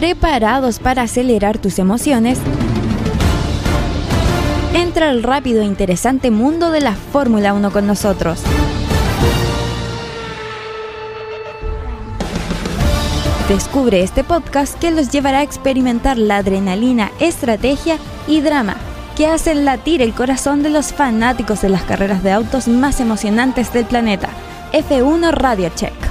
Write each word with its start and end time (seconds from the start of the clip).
¿Preparados 0.00 0.78
para 0.78 1.02
acelerar 1.02 1.58
tus 1.58 1.78
emociones? 1.78 2.38
Entra 4.72 5.10
al 5.10 5.22
rápido 5.22 5.60
e 5.60 5.66
interesante 5.66 6.30
mundo 6.30 6.70
de 6.70 6.80
la 6.80 6.94
Fórmula 6.94 7.52
1 7.52 7.70
con 7.70 7.86
nosotros. 7.86 8.40
Descubre 13.50 14.02
este 14.02 14.24
podcast 14.24 14.78
que 14.78 14.90
los 14.90 15.10
llevará 15.10 15.40
a 15.40 15.42
experimentar 15.42 16.16
la 16.16 16.38
adrenalina, 16.38 17.12
estrategia 17.20 17.98
y 18.26 18.40
drama 18.40 18.76
que 19.18 19.26
hacen 19.26 19.66
latir 19.66 20.00
el 20.00 20.14
corazón 20.14 20.62
de 20.62 20.70
los 20.70 20.94
fanáticos 20.94 21.60
de 21.60 21.68
las 21.68 21.82
carreras 21.82 22.22
de 22.22 22.32
autos 22.32 22.68
más 22.68 23.00
emocionantes 23.00 23.70
del 23.74 23.84
planeta. 23.84 24.30
F1 24.72 25.30
Radio 25.32 25.70
Check. 25.74 26.09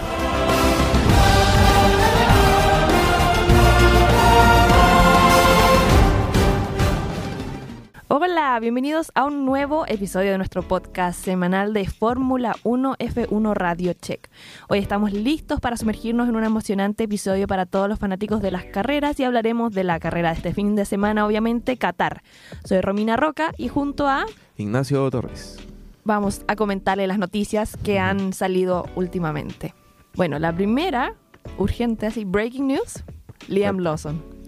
Hola, 8.40 8.58
bienvenidos 8.62 9.12
a 9.16 9.26
un 9.26 9.46
nuevo 9.46 9.86
episodio 9.86 10.32
de 10.32 10.38
nuestro 10.38 10.64
podcast 10.64 11.22
semanal 11.22 11.74
de 11.74 11.86
Fórmula 11.86 12.56
1 12.64 12.96
F1 12.98 13.54
Radio 13.54 13.92
Check. 13.92 14.30
Hoy 14.70 14.80
estamos 14.80 15.12
listos 15.12 15.60
para 15.60 15.76
sumergirnos 15.76 16.30
en 16.30 16.38
un 16.38 16.46
emocionante 16.46 17.04
episodio 17.04 17.48
para 17.48 17.66
todos 17.66 17.90
los 17.90 18.00
fanáticos 18.00 18.42
de 18.42 18.52
las 18.52 18.64
carreras 18.64 19.20
y 19.20 19.26
hablaremos 19.26 19.74
de 19.74 19.84
la 19.84 20.00
carrera 20.00 20.30
de 20.30 20.38
este 20.38 20.54
fin 20.54 20.74
de 20.78 20.86
semana, 20.86 21.28
obviamente 21.28 21.76
Qatar. 21.76 22.24
Soy 22.64 22.80
Romina 22.80 23.18
Roca 23.18 23.54
y 23.58 23.68
junto 23.68 24.08
a 24.08 24.26
Ignacio 24.56 25.12
Torres. 25.12 25.58
Vamos 26.06 26.46
a 26.48 26.56
comentarle 26.56 27.08
las 27.08 27.20
noticias 27.20 27.76
que 27.84 28.00
han 28.00 28.32
salido 28.32 28.86
últimamente. 28.96 29.76
Bueno, 30.16 30.40
la 30.40 30.56
primera, 30.56 31.14
urgente, 31.58 32.06
así, 32.06 32.24
breaking 32.24 32.68
news, 32.68 33.04
Liam 33.50 33.80
Lawson 33.80 34.39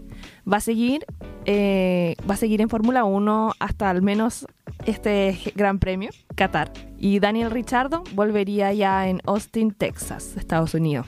va 0.52 0.58
a 0.58 0.62
seguir, 0.62 1.06
eh, 1.46 2.16
va 2.30 2.36
a 2.36 2.38
seguir 2.38 2.62
en 2.62 2.70
Fórmula 2.70 3.04
1 3.04 3.54
hasta 3.60 3.90
al 3.90 4.02
menos 4.02 4.46
este 4.86 5.38
Gran 5.56 5.80
Premio, 5.80 6.10
Qatar. 6.36 6.72
Y 6.98 7.20
Daniel 7.20 7.52
Richardo 7.52 8.04
volvería 8.14 8.74
ya 8.74 9.08
en 9.08 9.22
Austin, 9.26 9.72
Texas, 9.72 10.36
Estados 10.38 10.74
Unidos. 10.74 11.08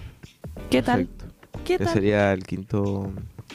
¿Qué 0.69 0.81
tal? 0.81 1.09
¿Qué 1.65 1.77
tal? 1.77 1.87
sería 1.87 2.33
el 2.33 2.43
quinto 2.43 3.11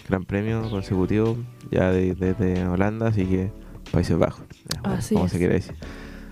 Gran 0.09 0.25
Premio 0.25 0.69
consecutivo 0.71 1.37
ya 1.71 1.91
desde 1.91 2.67
Holanda, 2.67 3.09
así 3.09 3.27
que 3.27 3.51
Países 3.91 4.19
Bajos, 4.19 4.45
como 5.13 5.29
se 5.29 5.39
quiere 5.39 5.55
decir. 5.55 5.75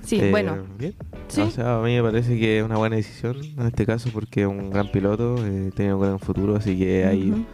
Sí, 0.03 0.21
eh, 0.21 0.31
bueno. 0.31 0.65
Bien. 0.79 0.95
O 1.39 1.51
sea, 1.51 1.79
a 1.79 1.83
mí 1.83 1.97
me 1.97 2.03
parece 2.03 2.39
que 2.39 2.59
es 2.59 2.65
una 2.65 2.77
buena 2.77 2.95
decisión 2.95 3.39
en 3.43 3.67
este 3.67 3.85
caso 3.85 4.11
porque 4.13 4.43
es 4.43 4.47
un 4.47 4.71
gran 4.71 4.91
piloto, 4.93 5.45
eh, 5.45 5.73
tiene 5.75 5.95
un 5.95 6.01
gran 6.01 6.21
futuro, 6.21 6.55
así 6.55 6.79
que 6.79 7.05
hay 7.05 7.45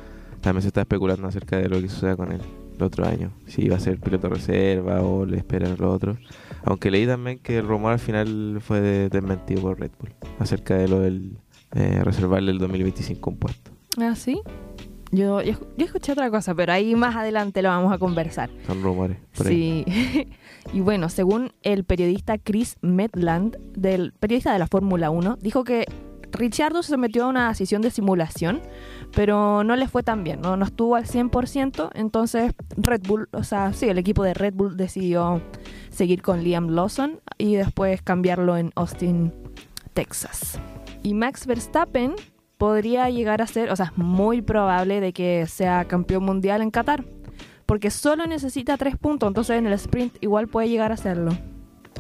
también 0.43 0.63
se 0.63 0.69
está 0.69 0.83
especulando 0.83 1.27
acerca 1.27 1.57
de 1.57 1.69
lo 1.69 1.81
que 1.81 1.89
suceda 1.89 2.17
con 2.17 2.33
él 2.33 2.41
el 2.77 2.83
otro 2.83 3.07
año. 3.07 3.33
Si 3.47 3.69
va 3.69 3.77
a 3.77 3.81
ser 3.81 3.99
piloto 3.99 4.29
reserva 4.29 5.03
o 5.03 5.25
le 5.25 5.37
esperan 5.39 5.77
lo 5.79 5.91
otro. 5.91 6.19
Aunque 6.65 6.91
leí 6.91 7.07
también 7.07 7.39
que 7.39 7.59
el 7.59 7.67
rumor 7.67 7.93
al 7.93 7.99
final 7.99 8.59
fue 8.61 8.81
desmentido 8.81 9.63
por 9.63 9.81
Red 9.81 9.93
Bull 9.99 10.13
acerca 10.39 10.77
de 10.77 10.89
lo 10.89 11.01
del 11.01 11.39
eh, 11.75 12.01
reservarle 12.05 12.51
el 12.51 12.59
2025 12.59 13.31
un 13.31 13.37
puesto. 13.37 13.71
¿Ah, 13.99 14.15
sí? 14.15 14.41
Yo, 15.11 15.43
yo, 15.43 15.55
escuché 15.77 16.13
otra 16.13 16.31
cosa, 16.31 16.55
pero 16.55 16.73
ahí 16.73 16.95
más 16.95 17.15
adelante 17.17 17.61
lo 17.61 17.69
vamos 17.69 17.93
a 17.93 17.99
conversar. 17.99 18.51
Son 18.67 18.83
rumores. 18.83 19.19
sí. 19.35 19.85
y 20.73 20.81
bueno, 20.81 21.09
según 21.11 21.53
el 21.63 21.85
periodista 21.85 22.39
Chris 22.39 22.77
Medland, 22.81 23.59
del 23.77 24.13
periodista 24.13 24.55
de 24.55 24.59
la 24.59 24.67
Fórmula 24.67 25.11
1, 25.11 25.37
dijo 25.41 25.65
que 25.65 25.85
Richardo 26.33 26.83
se 26.83 26.93
sometió 26.93 27.25
a 27.25 27.29
una 27.29 27.55
sesión 27.55 27.83
de 27.83 27.91
simulación, 27.91 28.63
pero 29.15 29.65
no 29.65 29.77
le 29.77 29.89
fue 29.89 30.03
tan 30.03 30.25
bien, 30.25 30.41
no, 30.41 30.57
no 30.57 30.65
estuvo 30.65 30.97
al 30.97 31.07
100%, 31.07 31.91
entonces 31.95 32.53
Red 32.77 33.03
Bull, 33.07 33.29
o 33.33 33.45
sea, 33.45 33.73
sí, 33.73 33.89
el 33.89 33.99
equipo 33.99 34.23
de 34.23 34.35
Red 34.35 34.55
Bull 34.55 34.77
decidió 34.77 35.43
seguir 35.91 36.23
con 36.23 36.43
Liam 36.43 36.69
Lawson 36.71 37.21
y 37.39 37.57
después 37.57 38.03
cambiarlo 38.03 38.57
en 38.57 38.73
Austin, 38.75 39.33
Texas. 39.93 40.59
Y 41.03 41.15
Max 41.15 41.47
Verstappen 41.47 42.15
podría 42.57 43.11
llegar 43.11 43.43
a 43.43 43.47
ser, 43.47 43.71
o 43.71 43.77
sea, 43.77 43.87
es 43.87 43.99
muy 43.99 44.41
probable 44.41 45.01
de 45.01 45.13
que 45.13 45.47
sea 45.47 45.85
campeón 45.85 46.25
mundial 46.25 46.63
en 46.63 46.71
Qatar, 46.71 47.05
porque 47.67 47.91
solo 47.91 48.27
necesita 48.27 48.77
tres 48.77 48.97
puntos, 48.97 49.29
entonces 49.29 49.59
en 49.59 49.67
el 49.67 49.73
sprint 49.75 50.17
igual 50.21 50.49
puede 50.49 50.69
llegar 50.69 50.91
a 50.91 50.95
hacerlo. 50.95 51.33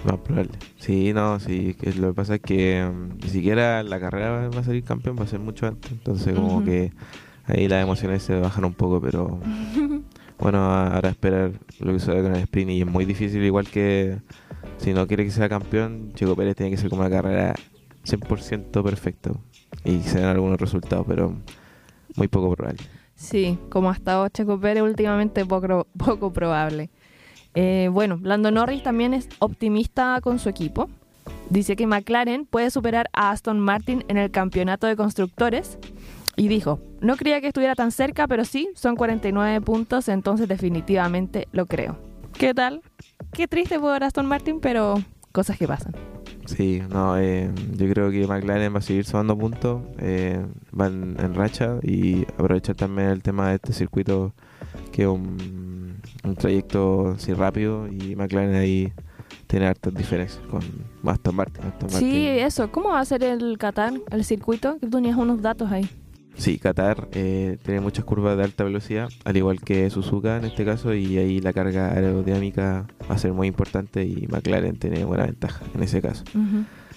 No, 0.04 0.22
probable. 0.22 0.53
Sí, 0.78 1.12
no, 1.12 1.38
sí. 1.38 1.75
Que 1.75 1.92
lo 1.94 2.08
que 2.08 2.14
pasa 2.14 2.34
es 2.36 2.41
que 2.41 2.84
um, 2.88 3.16
ni 3.22 3.28
siquiera 3.28 3.82
la 3.82 4.00
carrera 4.00 4.48
va 4.48 4.60
a 4.60 4.64
salir 4.64 4.82
campeón, 4.82 5.16
va 5.19 5.25
a 5.25 5.28
ser 5.28 5.38
mucho 5.38 5.66
antes. 5.66 5.92
Entonces, 5.92 6.34
como 6.34 6.64
que 6.64 6.92
ahí 7.44 7.69
las 7.69 7.82
emociones 7.82 8.22
se 8.22 8.38
bajan 8.38 8.64
un 8.64 8.75
poco, 8.75 9.00
pero 9.00 9.38
bueno, 10.38 10.58
ahora 10.58 11.10
esperar 11.10 11.52
lo 11.78 11.92
que 11.92 12.00
sucede 12.00 12.22
con 12.22 12.34
el 12.34 12.42
sprint. 12.42 12.70
Y 12.70 12.81
es 12.81 12.86
muy 12.86 13.04
difícil, 13.04 13.42
igual 13.44 13.69
que 13.69 14.19
si 14.78 14.92
no 14.92 15.06
quiere 15.06 15.25
que 15.25 15.31
sea 15.31 15.48
campeón, 15.48 16.12
Checo 16.14 16.34
Pérez 16.34 16.56
tiene 16.56 16.70
que 16.70 16.76
ser 16.76 16.91
como 16.91 17.02
una 17.02 17.10
carrera 17.10 17.54
100% 18.04 18.82
perfecta. 18.82 19.31
Y 19.84 20.00
se 20.00 20.19
den 20.19 20.26
algunos 20.26 20.60
resultados, 20.60 21.06
pero 21.08 21.36
muy 22.16 22.28
poco 22.28 22.54
probable. 22.54 22.81
Sí, 23.14 23.58
como 23.70 23.91
ha 23.91 23.92
estado 23.92 24.28
Checo 24.28 24.58
Pérez 24.58 24.82
últimamente 24.82 25.47
poco, 25.47 25.86
poco 25.97 26.32
probable. 26.32 26.91
Eh, 27.54 27.88
bueno, 27.92 28.18
Lando 28.22 28.50
Norris 28.50 28.82
también 28.82 29.14
es 29.14 29.28
optimista 29.38 30.20
con 30.22 30.38
su 30.38 30.48
equipo. 30.48 30.88
Dice 31.50 31.76
que 31.76 31.86
McLaren 31.86 32.46
puede 32.46 32.70
superar 32.70 33.08
a 33.12 33.30
Aston 33.30 33.60
Martin 33.60 34.04
en 34.08 34.16
el 34.16 34.30
campeonato 34.30 34.86
de 34.86 34.96
constructores. 34.96 35.78
Y 36.34 36.48
dijo, 36.48 36.80
no 37.00 37.16
creía 37.16 37.40
que 37.42 37.48
estuviera 37.48 37.74
tan 37.74 37.92
cerca, 37.92 38.26
pero 38.26 38.44
sí, 38.46 38.70
son 38.74 38.96
49 38.96 39.60
puntos, 39.60 40.08
entonces 40.08 40.48
definitivamente 40.48 41.46
lo 41.52 41.66
creo. 41.66 41.98
¿Qué 42.38 42.54
tal? 42.54 42.80
Qué 43.32 43.46
triste 43.46 43.78
por 43.78 44.02
Aston 44.02 44.26
Martin, 44.26 44.60
pero 44.60 44.94
cosas 45.32 45.58
que 45.58 45.69
pasan. 45.69 45.94
Sí, 46.46 46.82
no, 46.90 47.19
eh, 47.19 47.50
yo 47.76 47.88
creo 47.88 48.10
que 48.10 48.26
McLaren 48.26 48.74
va 48.74 48.78
a 48.78 48.82
seguir 48.82 49.04
sumando 49.04 49.38
puntos, 49.38 49.82
eh, 49.98 50.44
van 50.72 51.16
en 51.20 51.34
racha 51.34 51.78
y 51.82 52.22
aprovechar 52.22 52.74
también 52.74 53.08
el 53.08 53.22
tema 53.22 53.50
de 53.50 53.56
este 53.56 53.72
circuito 53.72 54.34
que 54.92 55.03
es 55.03 55.08
un 55.08 55.72
un 56.25 56.36
trayecto 56.36 57.10
así 57.10 57.32
rápido 57.34 57.88
y 57.88 58.16
McLaren 58.16 58.54
ahí 58.54 58.92
tiene 59.47 59.66
hartas 59.66 59.94
diferencias 59.94 60.42
con 60.47 60.62
Aston 61.04 61.34
Martin, 61.34 61.62
Sí, 61.88 62.26
eso. 62.26 62.70
¿Cómo 62.70 62.91
va 62.91 63.00
a 63.00 63.04
ser 63.04 63.22
el 63.22 63.58
Qatar, 63.58 63.92
el 64.10 64.25
circuito? 64.25 64.78
Que 64.78 64.86
tú 64.86 64.97
tenías 64.97 65.16
unos 65.16 65.42
datos 65.42 65.70
ahí. 65.70 65.88
Sí, 66.34 66.58
Qatar 66.58 67.08
eh, 67.12 67.58
tiene 67.62 67.81
muchas 67.81 68.06
curvas 68.06 68.38
de 68.38 68.44
alta 68.44 68.64
velocidad, 68.64 69.10
al 69.25 69.36
igual 69.36 69.60
que 69.60 69.91
Suzuka 69.91 70.38
en 70.38 70.47
este 70.47 70.64
caso, 70.64 70.94
y 70.94 71.19
ahí 71.19 71.41
la 71.41 71.52
carga 71.52 71.92
aerodinámica 71.92 72.86
va 73.10 73.14
a 73.14 73.19
ser 73.19 73.34
muy 73.34 73.48
importante 73.48 74.04
y 74.04 74.26
McLaren 74.28 74.78
tiene 74.78 75.04
buena 75.04 75.26
ventaja 75.26 75.62
en 75.75 75.82
ese 75.82 76.00
caso. 76.00 76.25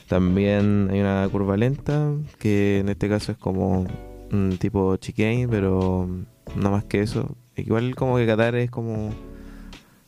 También 0.07 0.87
hay 0.91 1.01
una 1.01 1.27
curva 1.29 1.57
lenta, 1.57 2.13
que 2.39 2.79
en 2.79 2.89
este 2.89 3.09
caso 3.09 3.33
es 3.33 3.37
como 3.37 3.85
un 4.31 4.57
tipo 4.57 4.95
chicane, 4.97 5.47
pero 5.49 6.07
no 6.55 6.71
más 6.71 6.85
que 6.85 7.01
eso. 7.01 7.35
Igual 7.57 7.95
como 7.95 8.17
que 8.17 8.25
Qatar 8.25 8.55
es 8.55 8.69
como 8.69 9.13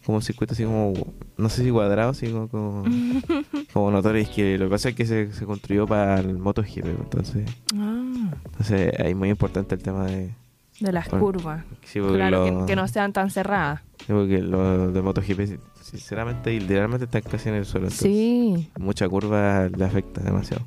como 0.08 0.20
un 0.20 0.22
circuito 0.22 0.54
así 0.54 0.64
como, 0.64 0.94
no 1.36 1.50
sé 1.50 1.66
si 1.66 1.70
cuadrado, 1.70 2.14
sino 2.14 2.48
como, 2.48 2.86
como 3.74 3.92
notorio. 3.92 4.22
Es 4.22 4.30
que 4.30 4.58
lo 4.58 4.66
que 4.66 4.72
pasa 4.72 4.90
es 4.90 4.96
que 4.96 5.06
se, 5.06 5.34
se 5.34 5.46
construyó 5.46 5.86
para 5.86 6.22
el 6.22 6.38
MotoGP, 6.38 6.86
entonces, 6.86 7.46
ah. 7.76 8.32
entonces 8.46 8.94
es 8.98 9.16
muy 9.18 9.30
importante 9.30 9.76
el 9.76 9.84
tema 9.84 10.06
de... 10.06 10.32
De 10.80 10.92
las 10.94 11.10
curvas. 11.10 11.66
claro, 11.92 12.66
que, 12.66 12.76
no 12.76 12.88
sean 12.88 13.12
tan 13.12 13.32
cerradas. 13.32 13.82
porque 14.08 14.42
los 14.42 14.94
de 14.94 15.02
MotoGP, 15.02 15.60
sinceramente 15.82 16.54
y 16.54 16.62
literalmente 16.62 17.04
están 17.06 17.24
casi 17.24 17.50
en 17.50 17.56
el 17.56 17.66
suelo. 17.66 17.90
sí. 17.90 18.70
Mucha 18.80 19.10
curva 19.10 19.68
le 19.68 19.84
afecta 19.84 20.22
demasiado. 20.22 20.66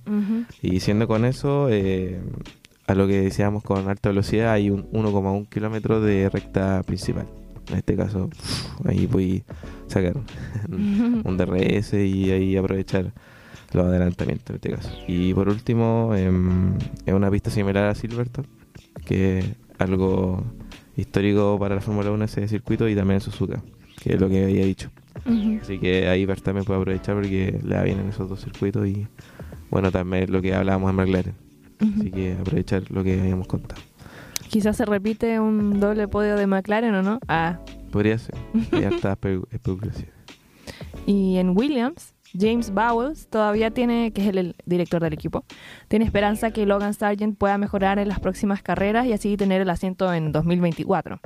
Y 0.60 0.80
siendo 0.80 1.08
con 1.08 1.24
eso, 1.24 1.68
eh, 1.70 2.20
a 2.90 2.94
lo 2.94 3.06
que 3.06 3.20
decíamos 3.20 3.62
con 3.62 3.88
alta 3.88 4.08
velocidad, 4.08 4.52
hay 4.52 4.68
un 4.68 4.90
1,1 4.90 5.48
kilómetro 5.48 6.00
de 6.00 6.28
recta 6.28 6.82
principal. 6.82 7.28
En 7.68 7.76
este 7.76 7.94
caso, 7.94 8.28
ahí 8.84 9.06
voy 9.06 9.44
a 9.48 9.90
sacar 9.90 10.14
un 10.68 11.36
DRS 11.36 11.94
y 11.94 12.32
ahí 12.32 12.56
aprovechar 12.56 13.12
los 13.72 13.86
adelantamientos 13.86 14.50
en 14.50 14.56
este 14.56 14.70
caso. 14.70 14.90
Y 15.06 15.32
por 15.34 15.48
último, 15.48 16.16
em, 16.16 16.76
es 17.06 17.14
una 17.14 17.30
pista 17.30 17.48
similar 17.50 17.84
a 17.84 17.94
Silverton, 17.94 18.44
que 19.04 19.38
es 19.38 19.44
algo 19.78 20.42
histórico 20.96 21.58
para 21.60 21.76
la 21.76 21.80
Fórmula 21.80 22.10
1 22.10 22.24
ese 22.24 22.48
circuito 22.48 22.88
y 22.88 22.96
también 22.96 23.16
en 23.16 23.20
Suzuka, 23.20 23.62
que 24.02 24.14
es 24.14 24.20
lo 24.20 24.28
que 24.28 24.42
había 24.42 24.64
dicho. 24.64 24.90
Así 25.62 25.78
que 25.78 26.08
ahí 26.08 26.26
también 26.42 26.64
puede 26.64 26.80
aprovechar 26.80 27.14
porque 27.14 27.56
le 27.62 27.76
va 27.76 27.82
bien 27.84 28.00
en 28.00 28.08
esos 28.08 28.28
dos 28.28 28.40
circuitos 28.40 28.88
y 28.88 29.06
bueno, 29.70 29.92
también 29.92 30.32
lo 30.32 30.42
que 30.42 30.54
hablábamos 30.56 30.90
en 30.90 30.96
McLaren 30.96 31.49
Así 31.80 32.10
que 32.10 32.36
aprovechar 32.40 32.90
lo 32.90 33.02
que 33.02 33.20
habíamos 33.20 33.46
contado. 33.46 33.80
Quizás 34.48 34.76
se 34.76 34.84
repite 34.84 35.38
un 35.38 35.78
doble 35.80 36.08
podio 36.08 36.36
de 36.36 36.46
McLaren 36.46 36.94
o 36.94 37.02
no. 37.02 37.20
Ah. 37.28 37.60
Podría 37.92 38.18
ser. 38.18 38.34
ya 38.72 38.88
está 38.90 39.16
Y 41.06 41.36
en 41.36 41.56
Williams, 41.56 42.14
James 42.38 42.72
Bowles 42.72 43.28
todavía 43.28 43.70
tiene, 43.70 44.12
que 44.12 44.22
es 44.22 44.28
el, 44.34 44.54
director 44.66 45.02
del 45.02 45.12
equipo, 45.12 45.44
tiene 45.88 46.04
esperanza 46.04 46.50
que 46.50 46.66
Logan 46.66 46.94
Sargent 46.94 47.38
pueda 47.38 47.58
mejorar 47.58 47.98
en 47.98 48.08
las 48.08 48.20
próximas 48.20 48.62
carreras 48.62 49.06
y 49.06 49.12
así 49.12 49.36
tener 49.36 49.60
el 49.60 49.70
asiento 49.70 50.12
en 50.12 50.32
2024. 50.32 51.20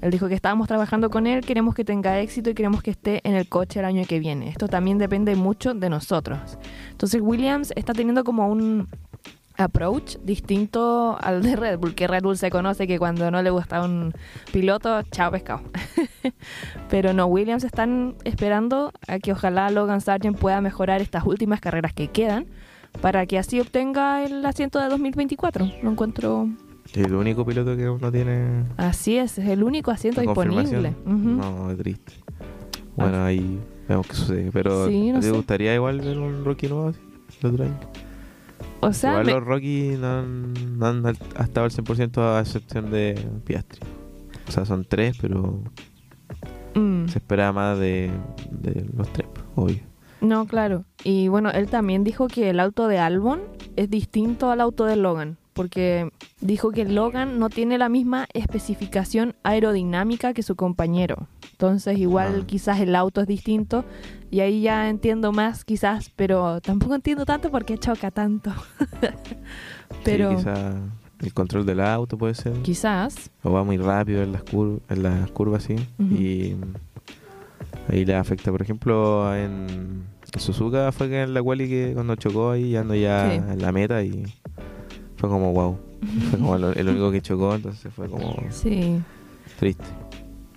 Él 0.00 0.10
dijo 0.10 0.28
que 0.28 0.34
estábamos 0.34 0.66
trabajando 0.66 1.10
con 1.10 1.26
él, 1.26 1.44
queremos 1.44 1.74
que 1.74 1.84
tenga 1.84 2.20
éxito 2.20 2.48
y 2.50 2.54
queremos 2.54 2.82
que 2.82 2.90
esté 2.90 3.20
en 3.28 3.34
el 3.34 3.48
coche 3.48 3.80
el 3.80 3.84
año 3.84 4.04
que 4.06 4.18
viene. 4.18 4.48
Esto 4.48 4.66
también 4.66 4.96
depende 4.96 5.36
mucho 5.36 5.74
de 5.74 5.90
nosotros. 5.90 6.58
Entonces 6.90 7.20
Williams 7.20 7.72
está 7.76 7.92
teniendo 7.92 8.24
como 8.24 8.48
un 8.48 8.88
approach 9.60 10.16
distinto 10.22 11.16
al 11.20 11.42
de 11.42 11.56
Red 11.56 11.78
Bull, 11.78 11.94
que 11.94 12.06
Red 12.06 12.22
Bull 12.22 12.36
se 12.36 12.50
conoce 12.50 12.86
que 12.86 12.98
cuando 12.98 13.30
no 13.30 13.42
le 13.42 13.50
gusta 13.50 13.82
un 13.82 14.12
piloto, 14.52 15.02
chao 15.10 15.30
pescado. 15.30 15.62
Pero 16.90 17.12
no, 17.12 17.26
Williams 17.26 17.64
están 17.64 18.14
esperando 18.24 18.92
a 19.06 19.18
que 19.18 19.32
ojalá 19.32 19.70
Logan 19.70 20.00
Sargent 20.00 20.38
pueda 20.38 20.60
mejorar 20.60 21.00
estas 21.00 21.24
últimas 21.24 21.60
carreras 21.60 21.92
que 21.92 22.08
quedan 22.08 22.46
para 23.00 23.26
que 23.26 23.38
así 23.38 23.60
obtenga 23.60 24.24
el 24.24 24.44
asiento 24.44 24.80
de 24.80 24.88
2024. 24.88 25.70
Lo 25.82 25.90
encuentro... 25.90 26.48
El 26.94 27.14
único 27.14 27.46
piloto 27.46 27.76
que 27.76 27.84
no 27.84 28.10
tiene... 28.10 28.64
Así 28.76 29.16
es, 29.16 29.38
es 29.38 29.48
el 29.48 29.62
único 29.62 29.92
asiento 29.92 30.20
disponible. 30.20 30.94
No, 31.04 31.70
es 31.70 31.78
triste. 31.78 32.14
Bueno, 32.96 33.18
ah. 33.18 33.26
ahí 33.26 33.60
vemos 33.88 34.06
qué 34.08 34.14
sucede. 34.14 34.50
Pero 34.52 34.88
¿te 34.88 35.30
gustaría 35.30 35.74
igual 35.74 36.00
ver 36.00 36.18
un 36.18 36.44
Rocky 36.44 36.66
nuevo 36.66 36.88
así, 36.88 37.46
año? 37.46 37.78
O 38.80 38.92
sea, 38.92 39.10
Igual 39.10 39.26
los 39.26 39.44
Rocky 39.44 39.96
no 39.98 40.86
han, 40.86 41.06
estado 41.06 41.64
al 41.64 41.70
100% 41.70 42.18
a 42.18 42.40
excepción 42.40 42.90
de 42.90 43.14
Piastri. 43.44 43.80
O 44.48 44.50
sea, 44.52 44.64
son 44.64 44.84
tres, 44.84 45.16
pero 45.20 45.62
mm. 46.74 47.08
se 47.08 47.18
espera 47.18 47.52
más 47.52 47.78
de, 47.78 48.10
los 48.96 49.12
tres, 49.12 49.28
obvio. 49.54 49.80
No, 50.20 50.46
claro. 50.46 50.84
Y 51.04 51.28
bueno, 51.28 51.50
él 51.50 51.68
también 51.68 52.04
dijo 52.04 52.26
que 52.26 52.50
el 52.50 52.60
auto 52.60 52.88
de 52.88 52.98
Albon 52.98 53.40
es 53.76 53.90
distinto 53.90 54.50
al 54.50 54.60
auto 54.60 54.84
de 54.84 54.96
Logan 54.96 55.39
porque 55.60 56.10
dijo 56.40 56.70
que 56.70 56.86
Logan 56.86 57.38
no 57.38 57.50
tiene 57.50 57.76
la 57.76 57.90
misma 57.90 58.26
especificación 58.32 59.34
aerodinámica 59.42 60.32
que 60.32 60.42
su 60.42 60.56
compañero. 60.56 61.28
Entonces 61.52 61.98
igual 61.98 62.38
ah. 62.40 62.46
quizás 62.46 62.80
el 62.80 62.96
auto 62.96 63.20
es 63.20 63.26
distinto 63.26 63.84
y 64.30 64.40
ahí 64.40 64.62
ya 64.62 64.88
entiendo 64.88 65.32
más 65.32 65.66
quizás, 65.66 66.10
pero 66.16 66.62
tampoco 66.62 66.94
entiendo 66.94 67.26
tanto 67.26 67.50
por 67.50 67.66
qué 67.66 67.76
choca 67.76 68.10
tanto. 68.10 68.54
pero 70.02 70.34
quizás 70.34 70.76
el 71.20 71.34
control 71.34 71.66
del 71.66 71.80
auto 71.80 72.16
puede 72.16 72.32
ser. 72.32 72.54
Quizás. 72.62 73.30
O 73.42 73.52
va 73.52 73.62
muy 73.62 73.76
rápido 73.76 74.22
en 74.22 74.32
las, 74.32 74.44
en 74.88 75.02
las 75.02 75.30
curvas, 75.32 75.64
sí. 75.64 75.76
Y 75.98 76.56
ahí 77.90 78.06
le 78.06 78.14
afecta. 78.14 78.50
Por 78.50 78.62
ejemplo, 78.62 79.36
en 79.36 80.06
Suzuka 80.38 80.90
fue 80.90 81.10
que 81.10 81.20
en 81.20 81.34
la 81.34 81.42
quali 81.42 81.68
que 81.68 81.90
cuando 81.92 82.16
chocó 82.16 82.52
ahí 82.52 82.76
ando 82.76 82.94
ya 82.94 83.34
en 83.34 83.60
la 83.60 83.72
meta 83.72 84.02
y 84.02 84.24
fue 85.20 85.28
como 85.28 85.52
wow. 85.52 85.78
Fue 86.30 86.38
como 86.38 86.56
el, 86.56 86.88
único 86.88 87.10
que 87.10 87.20
chocó, 87.20 87.54
entonces 87.54 87.92
fue 87.92 88.08
como 88.08 88.34
sí. 88.48 89.02
triste. 89.58 89.84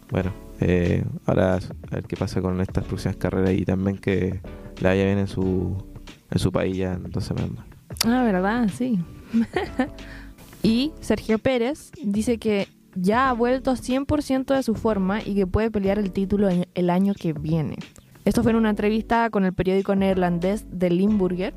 Bueno, 0.10 0.32
eh, 0.62 1.04
ahora 1.26 1.56
a 1.56 1.96
ver 1.96 2.06
qué 2.06 2.16
pasa 2.16 2.42
con 2.42 2.62
estas 2.62 2.86
próximas 2.86 3.18
carreras 3.18 3.52
y 3.52 3.66
también 3.66 3.98
que 3.98 4.40
la 4.80 4.92
haya 4.92 5.04
bien 5.04 5.18
en 5.18 5.28
su, 5.28 5.76
en 6.32 6.40
su 6.40 6.50
país 6.54 6.78
ya 6.78 6.94
en 6.94 7.12
dos 7.12 7.26
semanas. 7.26 7.66
Ah, 8.06 8.24
verdad, 8.24 8.70
sí. 8.74 9.00
y 10.64 10.94
Sergio 11.02 11.40
Pérez 11.40 11.92
dice 12.02 12.38
que 12.38 12.70
ya 12.96 13.30
ha 13.30 13.34
vuelto 13.34 13.74
100% 13.74 14.56
de 14.56 14.64
su 14.64 14.76
forma 14.76 15.22
y 15.22 15.36
que 15.36 15.46
puede 15.46 15.72
pelear 15.72 16.00
el 16.00 16.12
título 16.12 16.48
el 16.74 16.90
año 16.90 17.14
que 17.16 17.34
viene. 17.34 17.76
Esto 18.24 18.44
fue 18.44 18.52
en 18.52 18.58
una 18.58 18.70
entrevista 18.70 19.30
con 19.30 19.44
el 19.44 19.52
periódico 19.52 19.94
neerlandés 19.94 20.66
de 20.72 20.90
Limburger 20.90 21.54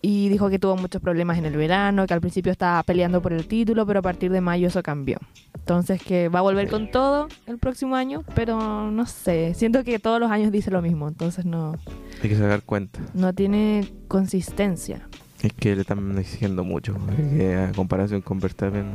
y 0.00 0.28
dijo 0.28 0.48
que 0.48 0.58
tuvo 0.58 0.76
muchos 0.76 1.02
problemas 1.02 1.38
en 1.38 1.46
el 1.46 1.56
verano, 1.56 2.06
que 2.06 2.14
al 2.14 2.20
principio 2.20 2.52
estaba 2.52 2.82
peleando 2.82 3.20
por 3.20 3.32
el 3.32 3.46
título, 3.46 3.84
pero 3.86 3.98
a 3.98 4.02
partir 4.02 4.30
de 4.30 4.40
mayo 4.40 4.68
eso 4.68 4.82
cambió. 4.82 5.18
Entonces 5.54 6.02
que 6.02 6.28
va 6.28 6.38
a 6.38 6.42
volver 6.42 6.68
con 6.68 6.90
todo 6.90 7.28
el 7.46 7.58
próximo 7.58 7.96
año, 7.96 8.24
pero 8.34 8.90
no 8.90 9.06
sé, 9.06 9.54
siento 9.54 9.82
que 9.84 9.98
todos 9.98 10.20
los 10.20 10.30
años 10.30 10.52
dice 10.52 10.70
lo 10.70 10.82
mismo, 10.82 11.08
entonces 11.08 11.44
no... 11.44 11.74
Hay 12.22 12.28
que 12.28 12.36
sacar 12.36 12.62
cuenta. 12.62 13.00
No 13.14 13.32
tiene 13.32 13.88
consistencia. 14.06 15.08
Es 15.42 15.52
que 15.52 15.74
le 15.74 15.82
están 15.82 16.16
exigiendo 16.18 16.64
mucho, 16.64 16.96
que 17.36 17.56
a 17.56 17.72
comparación 17.72 18.22
con 18.22 18.40
Verstappen 18.40 18.86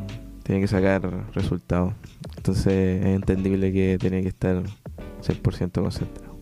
tiene 0.44 0.62
que 0.62 0.68
sacar 0.68 1.10
resultados. 1.34 1.94
Entonces 2.38 3.02
es 3.02 3.16
entendible 3.16 3.72
que 3.72 3.98
tiene 4.00 4.22
que 4.22 4.30
estar 4.30 4.62
100% 5.22 5.72
concentrado. 5.82 6.38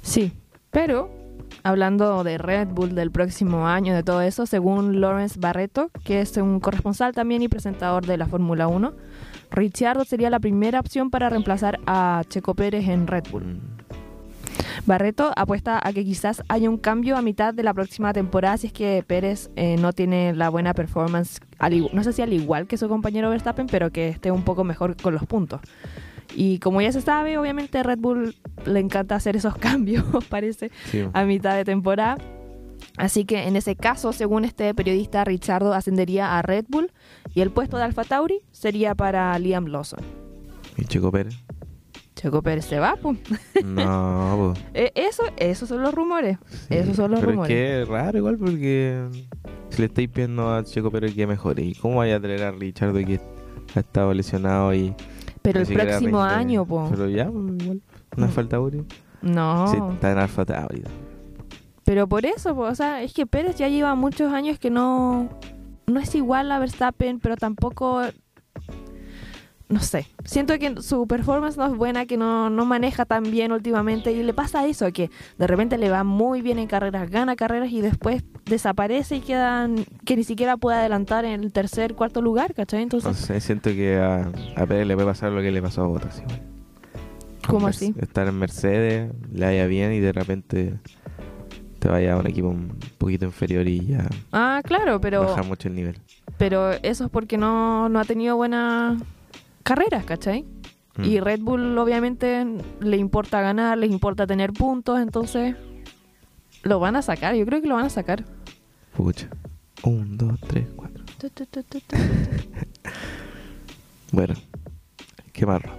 Sí, 0.00 0.32
pero 0.70 1.21
hablando 1.62 2.24
de 2.24 2.38
Red 2.38 2.68
Bull 2.68 2.94
del 2.94 3.10
próximo 3.10 3.66
año, 3.66 3.94
de 3.94 4.02
todo 4.02 4.20
eso, 4.20 4.46
según 4.46 5.00
Lawrence 5.00 5.38
Barreto, 5.38 5.90
que 6.04 6.20
es 6.20 6.36
un 6.36 6.60
corresponsal 6.60 7.14
también 7.14 7.42
y 7.42 7.48
presentador 7.48 8.06
de 8.06 8.16
la 8.16 8.26
Fórmula 8.26 8.68
1, 8.68 8.92
Ricciardo 9.50 10.04
sería 10.04 10.30
la 10.30 10.40
primera 10.40 10.80
opción 10.80 11.10
para 11.10 11.28
reemplazar 11.28 11.78
a 11.86 12.22
Checo 12.28 12.54
Pérez 12.54 12.88
en 12.88 13.06
Red 13.06 13.24
Bull. 13.30 13.60
Barreto 14.86 15.32
apuesta 15.36 15.80
a 15.82 15.92
que 15.92 16.04
quizás 16.04 16.42
haya 16.48 16.68
un 16.68 16.78
cambio 16.78 17.16
a 17.16 17.22
mitad 17.22 17.54
de 17.54 17.62
la 17.62 17.74
próxima 17.74 18.12
temporada 18.12 18.56
si 18.56 18.68
es 18.68 18.72
que 18.72 19.04
Pérez 19.06 19.50
eh, 19.54 19.76
no 19.78 19.92
tiene 19.92 20.34
la 20.34 20.48
buena 20.48 20.74
performance, 20.74 21.40
no 21.92 22.02
sé 22.02 22.12
si 22.12 22.22
al 22.22 22.32
igual 22.32 22.66
que 22.66 22.76
su 22.76 22.88
compañero 22.88 23.30
Verstappen, 23.30 23.66
pero 23.66 23.90
que 23.90 24.08
esté 24.08 24.30
un 24.30 24.42
poco 24.42 24.64
mejor 24.64 24.96
con 25.00 25.14
los 25.14 25.24
puntos. 25.26 25.60
Y 26.34 26.58
como 26.58 26.80
ya 26.80 26.92
se 26.92 27.00
sabe, 27.00 27.38
obviamente 27.38 27.82
Red 27.82 27.98
Bull 27.98 28.34
le 28.66 28.80
encanta 28.80 29.16
hacer 29.16 29.36
esos 29.36 29.56
cambios, 29.58 30.04
parece, 30.28 30.70
a 31.12 31.24
mitad 31.24 31.56
de 31.56 31.64
temporada. 31.64 32.16
Así 32.96 33.24
que 33.24 33.46
en 33.46 33.56
ese 33.56 33.76
caso, 33.76 34.12
según 34.12 34.44
este 34.44 34.74
periodista, 34.74 35.24
Richardo 35.24 35.72
ascendería 35.72 36.36
a 36.38 36.42
Red 36.42 36.66
Bull 36.68 36.92
y 37.34 37.40
el 37.40 37.50
puesto 37.50 37.76
de 37.76 37.84
Alfa 37.84 38.04
Tauri 38.04 38.40
sería 38.50 38.94
para 38.94 39.38
Liam 39.38 39.66
Lawson. 39.66 40.00
¿Y 40.76 40.84
Checo 40.84 41.10
Pérez? 41.10 41.34
Checo 42.14 42.42
Pérez 42.42 42.66
se 42.66 42.78
va, 42.78 42.96
pues. 43.00 43.18
No, 43.64 44.54
pues. 44.74 44.92
eso, 44.94 45.22
esos 45.36 45.68
son 45.68 45.82
los 45.82 45.94
rumores. 45.94 46.38
esos 46.68 46.96
son 46.96 47.12
los 47.12 47.20
pero 47.20 47.32
rumores. 47.32 47.50
Es 47.50 47.86
que 47.86 47.90
raro 47.90 48.18
igual 48.18 48.36
porque 48.36 49.06
si 49.70 49.78
le 49.78 49.86
estáis 49.86 50.08
pidiendo 50.08 50.54
a 50.54 50.62
Checo 50.64 50.90
Pérez 50.90 51.14
que 51.14 51.26
mejore, 51.26 51.62
¿y 51.62 51.74
cómo 51.74 51.96
vaya 51.96 52.16
a 52.16 52.20
traer 52.20 52.42
a 52.42 52.52
Richard 52.52 52.92
que 53.04 53.20
ha 53.74 53.80
estado 53.80 54.12
lesionado 54.12 54.74
y 54.74 54.94
pero 55.42 55.60
el 55.60 55.66
próximo 55.66 56.22
año, 56.22 56.64
po. 56.64 56.88
Pero 56.90 57.08
ya, 57.08 57.24
igual. 57.24 57.82
¿No 58.16 58.26
es 58.26 58.32
falta 58.32 58.58
No. 59.22 59.66
Sí, 59.68 59.76
está 59.92 60.12
en 60.12 60.18
Alfa 60.18 60.44
Tauri. 60.44 60.84
Pero 61.84 62.08
por 62.08 62.24
eso, 62.24 62.54
po, 62.54 62.62
o 62.62 62.74
sea, 62.74 63.02
es 63.02 63.12
que 63.12 63.26
Pérez 63.26 63.56
ya 63.56 63.68
lleva 63.68 63.94
muchos 63.94 64.32
años 64.32 64.58
que 64.58 64.70
no. 64.70 65.28
No 65.86 66.00
es 66.00 66.14
igual 66.14 66.50
a 66.52 66.58
Verstappen, 66.58 67.18
pero 67.18 67.36
tampoco 67.36 68.02
no 69.72 69.80
sé, 69.80 70.06
siento 70.24 70.58
que 70.58 70.82
su 70.82 71.06
performance 71.06 71.56
no 71.56 71.66
es 71.66 71.74
buena, 71.74 72.04
que 72.04 72.18
no, 72.18 72.50
no, 72.50 72.66
maneja 72.66 73.06
tan 73.06 73.22
bien 73.22 73.52
últimamente 73.52 74.12
y 74.12 74.22
le 74.22 74.34
pasa 74.34 74.66
eso, 74.66 74.92
que 74.92 75.10
de 75.38 75.46
repente 75.46 75.78
le 75.78 75.88
va 75.88 76.04
muy 76.04 76.42
bien 76.42 76.58
en 76.58 76.66
carreras, 76.66 77.10
gana 77.10 77.36
carreras 77.36 77.70
y 77.72 77.80
después 77.80 78.22
desaparece 78.44 79.16
y 79.16 79.20
quedan 79.20 79.86
que 80.04 80.16
ni 80.16 80.24
siquiera 80.24 80.58
puede 80.58 80.76
adelantar 80.76 81.24
en 81.24 81.42
el 81.42 81.52
tercer, 81.52 81.94
cuarto 81.94 82.20
lugar, 82.20 82.52
¿cachai? 82.52 82.82
Entonces... 82.82 83.42
siento 83.42 83.70
que 83.70 83.96
a, 83.96 84.30
a 84.56 84.66
Pérez 84.66 84.86
le 84.86 84.94
puede 84.94 85.06
pasar 85.06 85.32
lo 85.32 85.40
que 85.40 85.50
le 85.50 85.62
pasó 85.62 85.84
a 85.84 85.86
Bottas 85.86 86.20
igual. 86.20 86.42
¿Cómo 87.48 87.66
así? 87.66 87.94
Estar 87.98 88.28
en 88.28 88.38
Mercedes, 88.38 89.10
le 89.32 89.46
vaya 89.46 89.66
bien 89.66 89.92
y 89.94 90.00
de 90.00 90.12
repente 90.12 90.74
te 91.78 91.88
vaya 91.88 92.12
a 92.12 92.18
un 92.18 92.26
equipo 92.26 92.48
un 92.48 92.78
poquito 92.98 93.24
inferior 93.24 93.66
y 93.66 93.86
ya... 93.86 94.06
Ah, 94.32 94.60
claro, 94.62 95.00
pero... 95.00 95.22
Baja 95.22 95.42
mucho 95.42 95.68
el 95.68 95.74
nivel. 95.74 95.96
Pero 96.36 96.72
eso 96.72 97.04
es 97.06 97.10
porque 97.10 97.38
no, 97.38 97.88
no 97.88 97.98
ha 97.98 98.04
tenido 98.04 98.36
buena 98.36 98.98
carreras, 99.62 100.04
¿cachai? 100.04 100.46
Y 100.98 101.18
mm. 101.18 101.24
Red 101.24 101.40
Bull 101.40 101.78
obviamente 101.78 102.44
le 102.80 102.96
importa 102.96 103.40
ganar, 103.40 103.78
les 103.78 103.90
importa 103.90 104.26
tener 104.26 104.52
puntos, 104.52 105.00
entonces 105.00 105.56
lo 106.62 106.80
van 106.80 106.96
a 106.96 107.02
sacar, 107.02 107.34
yo 107.34 107.46
creo 107.46 107.62
que 107.62 107.68
lo 107.68 107.76
van 107.76 107.86
a 107.86 107.90
sacar. 107.90 108.24
Pucha. 108.96 109.28
Un, 109.84 110.16
dos, 110.16 110.38
tres, 110.40 110.66
cuatro. 110.76 111.02
bueno, 114.12 114.34
qué 115.32 115.44
barro. 115.44 115.72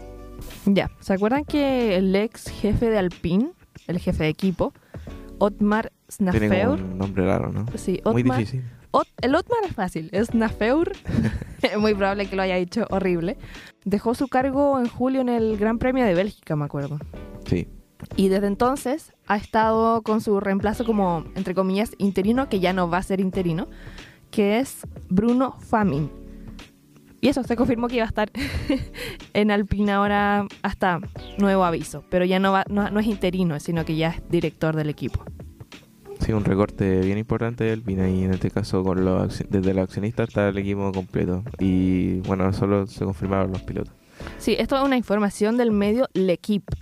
Ya, 0.65 0.89
¿se 0.99 1.13
acuerdan 1.13 1.45
que 1.45 1.95
el 1.95 2.15
ex 2.15 2.49
jefe 2.49 2.89
de 2.89 2.97
Alpine, 2.97 3.51
el 3.87 3.99
jefe 3.99 4.23
de 4.23 4.29
equipo, 4.29 4.73
Otmar 5.37 5.91
Snafeur? 6.09 6.39
Tiene 6.39 6.91
un 6.91 6.97
nombre 6.97 7.25
raro, 7.25 7.51
¿no? 7.51 7.65
Sí, 7.75 7.99
Otmar, 8.03 8.13
Muy 8.13 8.23
difícil 8.23 8.63
el 9.21 9.35
Otmar 9.35 9.59
es 9.67 9.75
fácil, 9.75 10.09
es 10.11 10.33
Nafeur, 10.33 10.91
es 11.63 11.77
muy 11.79 11.93
probable 11.93 12.27
que 12.27 12.35
lo 12.35 12.41
haya 12.41 12.57
hecho 12.57 12.85
horrible. 12.89 13.37
Dejó 13.85 14.15
su 14.15 14.27
cargo 14.27 14.79
en 14.79 14.87
julio 14.87 15.21
en 15.21 15.29
el 15.29 15.57
Gran 15.57 15.79
Premio 15.79 16.05
de 16.05 16.13
Bélgica, 16.13 16.55
me 16.55 16.65
acuerdo. 16.65 16.99
Sí. 17.45 17.67
Y 18.15 18.27
desde 18.27 18.47
entonces 18.47 19.13
ha 19.27 19.37
estado 19.37 20.01
con 20.01 20.21
su 20.21 20.39
reemplazo 20.39 20.85
como, 20.85 21.25
entre 21.35 21.55
comillas, 21.55 21.91
interino, 21.97 22.49
que 22.49 22.59
ya 22.59 22.73
no 22.73 22.89
va 22.89 22.97
a 22.97 23.03
ser 23.03 23.19
interino, 23.19 23.67
que 24.29 24.59
es 24.59 24.85
Bruno 25.09 25.57
Famin. 25.59 26.11
Y 27.21 27.29
eso, 27.29 27.41
se 27.43 27.55
confirmó 27.55 27.87
que 27.87 27.95
iba 27.95 28.03
a 28.03 28.09
estar 28.09 28.29
en 29.33 29.49
Alpine 29.49 29.93
ahora 29.93 30.45
hasta 30.61 30.99
nuevo 31.37 31.63
aviso, 31.63 32.03
pero 32.09 32.25
ya 32.25 32.37
no, 32.39 32.51
va, 32.51 32.65
no, 32.67 32.99
es 32.99 33.07
interino, 33.07 33.57
sino 33.61 33.85
que 33.85 33.95
ya 33.95 34.09
es 34.09 34.29
director 34.29 34.75
del 34.75 34.89
equipo. 34.89 35.23
Sí, 36.23 36.31
un 36.31 36.45
recorte 36.45 37.01
bien 37.01 37.17
importante 37.17 37.65
de 37.65 37.73
Alpine 37.73 38.09
y 38.11 38.23
en 38.23 38.33
este 38.33 38.49
caso 38.49 38.81
con 38.83 39.03
los, 39.03 39.43
desde 39.49 39.73
los 39.73 39.83
accionistas 39.83 40.29
está 40.29 40.47
el 40.47 40.57
equipo 40.57 40.91
completo 40.93 41.43
y 41.59 42.21
bueno, 42.21 42.51
solo 42.53 42.87
se 42.87 43.03
confirmaron 43.03 43.51
los 43.51 43.61
pilotos. 43.61 43.93
Sí, 44.37 44.55
esto 44.57 44.77
es 44.77 44.83
una 44.83 44.95
información 44.95 45.57
del 45.57 45.71
medio 45.71 46.07
L'Equipe. 46.13 46.73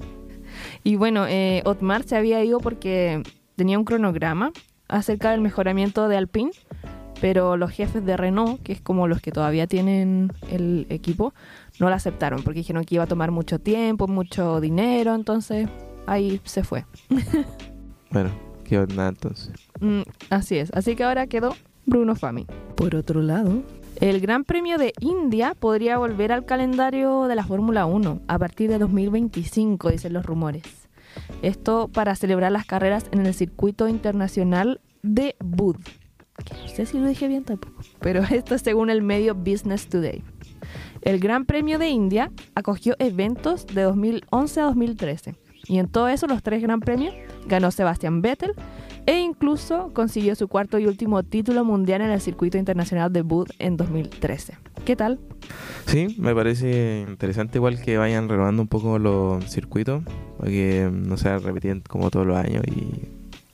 Y 0.83 0.95
bueno, 0.95 1.25
eh, 1.27 1.63
Otmar 1.65 2.03
se 2.03 2.15
había 2.17 2.43
ido 2.43 2.59
porque 2.59 3.23
tenía 3.55 3.79
un 3.79 3.85
cronograma 3.85 4.51
acerca 4.87 5.31
del 5.31 5.41
mejoramiento 5.41 6.07
de 6.07 6.17
Alpine 6.17 6.51
pero 7.21 7.55
los 7.55 7.69
jefes 7.69 8.03
de 8.03 8.17
Renault, 8.17 8.63
que 8.63 8.73
es 8.73 8.81
como 8.81 9.07
los 9.07 9.21
que 9.21 9.31
todavía 9.31 9.67
tienen 9.67 10.33
el 10.49 10.87
equipo, 10.89 11.35
no 11.79 11.87
lo 11.87 11.95
aceptaron 11.95 12.41
porque 12.41 12.59
dijeron 12.59 12.83
que 12.83 12.95
iba 12.95 13.03
a 13.03 13.07
tomar 13.07 13.29
mucho 13.29 13.59
tiempo, 13.59 14.07
mucho 14.07 14.59
dinero, 14.59 15.13
entonces 15.13 15.69
ahí 16.07 16.41
se 16.43 16.63
fue. 16.63 16.85
bueno, 18.11 18.31
qué 18.71 18.79
onda 18.79 19.09
entonces. 19.09 19.51
Mm, 19.81 20.03
así 20.29 20.55
es, 20.55 20.71
así 20.73 20.95
que 20.95 21.03
ahora 21.03 21.27
quedó 21.27 21.57
Bruno 21.85 22.15
Fami. 22.15 22.45
Por 22.77 22.95
otro 22.95 23.21
lado, 23.21 23.63
el 23.97 24.21
Gran 24.21 24.45
Premio 24.45 24.77
de 24.77 24.93
India 25.01 25.55
podría 25.59 25.97
volver 25.97 26.31
al 26.31 26.45
calendario 26.45 27.25
de 27.25 27.35
la 27.35 27.43
Fórmula 27.43 27.85
1 27.85 28.21
a 28.25 28.39
partir 28.39 28.69
de 28.69 28.77
2025, 28.79 29.91
dicen 29.91 30.13
los 30.13 30.25
rumores. 30.25 30.63
Esto 31.41 31.89
para 31.89 32.15
celebrar 32.15 32.53
las 32.53 32.65
carreras 32.65 33.07
en 33.11 33.25
el 33.25 33.33
circuito 33.33 33.89
internacional 33.89 34.79
de 35.03 35.35
Bud 35.43 35.75
no 36.49 36.67
sé 36.67 36.85
si 36.85 36.97
lo 36.97 37.07
dije 37.07 37.27
bien 37.27 37.43
tampoco, 37.43 37.81
pero 37.99 38.23
esto 38.31 38.55
es 38.55 38.61
según 38.61 38.89
el 38.89 39.01
medio 39.01 39.35
Business 39.35 39.87
Today. 39.87 40.23
El 41.01 41.19
Gran 41.19 41.45
Premio 41.45 41.79
de 41.79 41.89
India 41.89 42.31
acogió 42.55 42.95
eventos 42.99 43.65
de 43.67 43.81
2011 43.83 44.59
a 44.59 44.63
2013 44.63 45.35
y 45.71 45.79
en 45.79 45.87
todo 45.87 46.09
eso 46.09 46.27
los 46.27 46.43
tres 46.43 46.61
Gran 46.61 46.81
Premios 46.81 47.13
ganó 47.47 47.71
Sebastian 47.71 48.21
Vettel 48.21 48.55
e 49.05 49.21
incluso 49.21 49.91
consiguió 49.93 50.35
su 50.35 50.49
cuarto 50.49 50.77
y 50.79 50.85
último 50.85 51.23
título 51.23 51.63
mundial 51.63 52.01
en 52.01 52.09
el 52.09 52.19
circuito 52.19 52.57
internacional 52.57 53.13
de 53.13 53.21
Bud 53.21 53.47
en 53.57 53.77
2013. 53.77 54.57
¿Qué 54.83 54.97
tal? 54.97 55.17
Sí, 55.85 56.17
me 56.19 56.35
parece 56.35 57.05
interesante 57.07 57.57
igual 57.57 57.81
que 57.81 57.97
vayan 57.97 58.27
renovando 58.27 58.61
un 58.61 58.67
poco 58.67 58.99
los 58.99 59.45
circuitos, 59.45 60.03
para 60.37 60.51
que 60.51 60.89
no 60.91 61.15
se 61.15 61.37
repitiendo 61.37 61.85
como 61.89 62.11
todos 62.11 62.27
los 62.27 62.35
años 62.35 62.65
y 62.67 63.07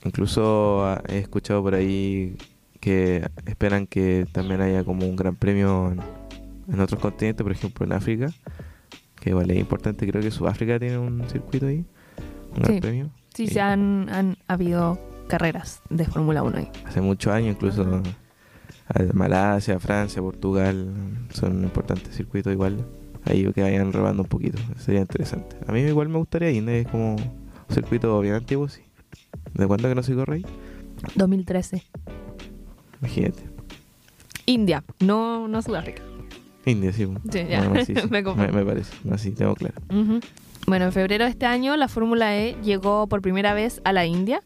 incluso 0.03 0.97
he 1.07 1.19
escuchado 1.19 1.61
por 1.61 1.75
ahí 1.75 2.35
que 2.79 3.29
esperan 3.45 3.85
que 3.85 4.25
también 4.31 4.61
haya 4.61 4.83
como 4.83 5.05
un 5.05 5.15
gran 5.15 5.35
premio 5.35 5.95
en, 6.67 6.79
otros 6.79 6.99
continentes, 6.99 7.43
por 7.43 7.51
ejemplo 7.51 7.85
en 7.85 7.93
África, 7.93 8.31
que 9.21 9.29
igual 9.29 9.51
es 9.51 9.57
importante, 9.57 10.07
creo 10.07 10.23
que 10.23 10.31
Sudáfrica 10.31 10.79
tiene 10.79 10.97
un 10.97 11.29
circuito 11.29 11.67
ahí, 11.67 11.85
gran 12.61 12.79
premio. 12.79 13.09
Sí, 13.33 13.47
se 13.47 13.61
han, 13.61 14.09
han 14.09 14.37
habido 14.47 14.99
carreras 15.27 15.81
de 15.89 16.05
Fórmula 16.05 16.43
1 16.43 16.57
ahí. 16.57 16.69
Hace 16.85 17.01
muchos 17.01 17.33
años, 17.33 17.55
incluso 17.55 18.01
Malasia, 19.13 19.79
Francia, 19.79 20.21
Portugal, 20.21 20.93
son 21.31 21.63
importantes 21.63 22.15
circuitos 22.15 22.53
igual. 22.53 22.85
Ahí 23.25 23.45
que 23.51 23.61
vayan 23.61 23.91
robando 23.91 24.23
un 24.23 24.29
poquito, 24.29 24.57
sería 24.77 25.01
interesante. 25.01 25.57
A 25.67 25.71
mí 25.73 25.81
igual 25.81 26.07
me 26.07 26.17
gustaría 26.17 26.49
ir, 26.49 26.67
es 26.69 26.87
como 26.87 27.15
un 27.15 27.31
circuito 27.69 28.19
bien 28.21 28.35
antiguo, 28.35 28.69
sí. 28.69 28.81
¿De 29.53 29.67
cuándo 29.67 29.89
que 29.89 29.95
no 29.95 30.03
se 30.03 30.15
corre 30.15 30.35
ahí? 30.37 30.45
2013. 31.15 31.83
Imagínate. 33.01 33.43
India, 34.45 34.83
no, 34.99 35.47
no 35.47 35.61
Sudáfrica. 35.61 36.01
India, 36.65 36.93
sí. 36.93 37.05
Sí, 37.29 37.45
ya. 37.49 37.69
me, 38.09 38.21
me, 38.21 38.65
parece, 38.65 38.93
así 39.11 39.31
tengo 39.31 39.55
claro. 39.55 39.75
Bueno, 40.65 40.85
en 40.85 40.91
febrero 40.91 41.25
de 41.25 41.31
este 41.31 41.45
año 41.45 41.77
la 41.77 41.87
Fórmula 41.87 42.35
E 42.35 42.55
llegó 42.63 43.07
por 43.07 43.21
primera 43.21 43.53
vez 43.53 43.81
a 43.83 43.93
la 43.93 44.05
India 44.05 44.41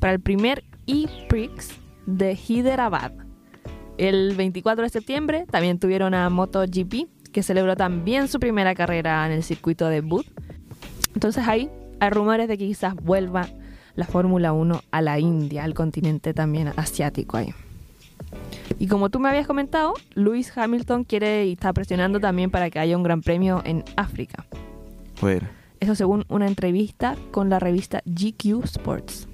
para 0.00 0.12
el 0.12 0.20
primer 0.20 0.64
E-Prix 0.86 1.70
de 2.06 2.34
Hyderabad. 2.34 3.12
El 3.98 4.34
24 4.34 4.84
de 4.84 4.88
septiembre 4.88 5.46
también 5.50 5.78
tuvieron 5.78 6.14
a 6.14 6.28
MotoGP, 6.30 7.06
que 7.30 7.42
celebró 7.42 7.76
también 7.76 8.28
su 8.28 8.40
primera 8.40 8.74
carrera 8.74 9.24
en 9.26 9.32
el 9.32 9.42
circuito 9.42 9.88
de 9.88 10.00
Bud. 10.00 10.24
Entonces 11.14 11.46
ahí 11.46 11.70
hay 12.00 12.10
rumores 12.10 12.48
de 12.48 12.58
que 12.58 12.66
quizás 12.66 12.94
vuelva 12.96 13.46
la 13.94 14.06
Fórmula 14.06 14.52
1 14.52 14.82
a 14.90 15.02
la 15.02 15.18
India, 15.18 15.64
al 15.64 15.74
continente 15.74 16.34
también 16.34 16.72
asiático 16.76 17.36
ahí. 17.36 17.54
Y 18.78 18.88
como 18.88 19.10
tú 19.10 19.20
me 19.20 19.28
habías 19.28 19.46
comentado, 19.46 19.94
Lewis 20.14 20.56
Hamilton 20.56 21.04
quiere 21.04 21.46
y 21.46 21.52
está 21.52 21.72
presionando 21.72 22.18
también 22.18 22.50
para 22.50 22.70
que 22.70 22.78
haya 22.78 22.96
un 22.96 23.02
gran 23.02 23.20
premio 23.20 23.62
en 23.64 23.84
África. 23.96 24.46
Eso 25.80 25.94
según 25.94 26.24
una 26.28 26.46
entrevista 26.46 27.16
con 27.30 27.48
la 27.48 27.58
revista 27.58 28.02
GQ 28.06 28.64
Sports. 28.64 29.28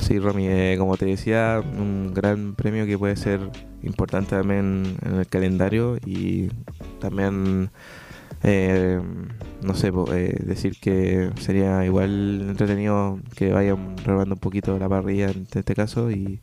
Sí, 0.00 0.18
Romy, 0.18 0.46
eh, 0.46 0.76
como 0.78 0.96
te 0.96 1.06
decía, 1.06 1.62
un 1.62 2.12
gran 2.14 2.54
premio 2.54 2.86
que 2.86 2.98
puede 2.98 3.16
ser 3.16 3.40
importante 3.82 4.36
también 4.36 4.96
en 5.04 5.14
el 5.14 5.26
calendario 5.26 5.96
y 6.04 6.48
también, 7.00 7.70
eh, 8.42 9.00
no 9.62 9.74
sé, 9.74 9.90
eh, 10.12 10.36
decir 10.44 10.78
que 10.80 11.30
sería 11.40 11.84
igual 11.84 12.46
entretenido 12.50 13.18
que 13.34 13.52
vayan 13.52 13.96
robando 14.04 14.34
un 14.34 14.40
poquito 14.40 14.78
la 14.78 14.88
parrilla 14.88 15.30
en 15.30 15.46
este 15.52 15.74
caso 15.74 16.10
y 16.10 16.40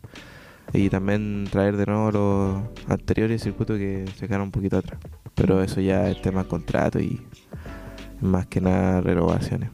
y 0.73 0.89
también 0.89 1.47
traer 1.51 1.77
de 1.77 1.85
nuevo 1.85 2.11
los 2.11 2.89
anteriores 2.89 3.43
circuitos 3.43 3.77
que 3.77 4.05
se 4.17 4.27
quedaron 4.27 4.47
un 4.47 4.51
poquito 4.51 4.77
atrás. 4.77 4.99
Pero 5.35 5.61
eso 5.61 5.81
ya 5.81 6.09
es 6.09 6.21
tema 6.21 6.45
contrato 6.45 6.99
y 6.99 7.21
más 8.23 8.47
que 8.47 8.61
nada 8.61 9.01
renovaciones. 9.01 9.69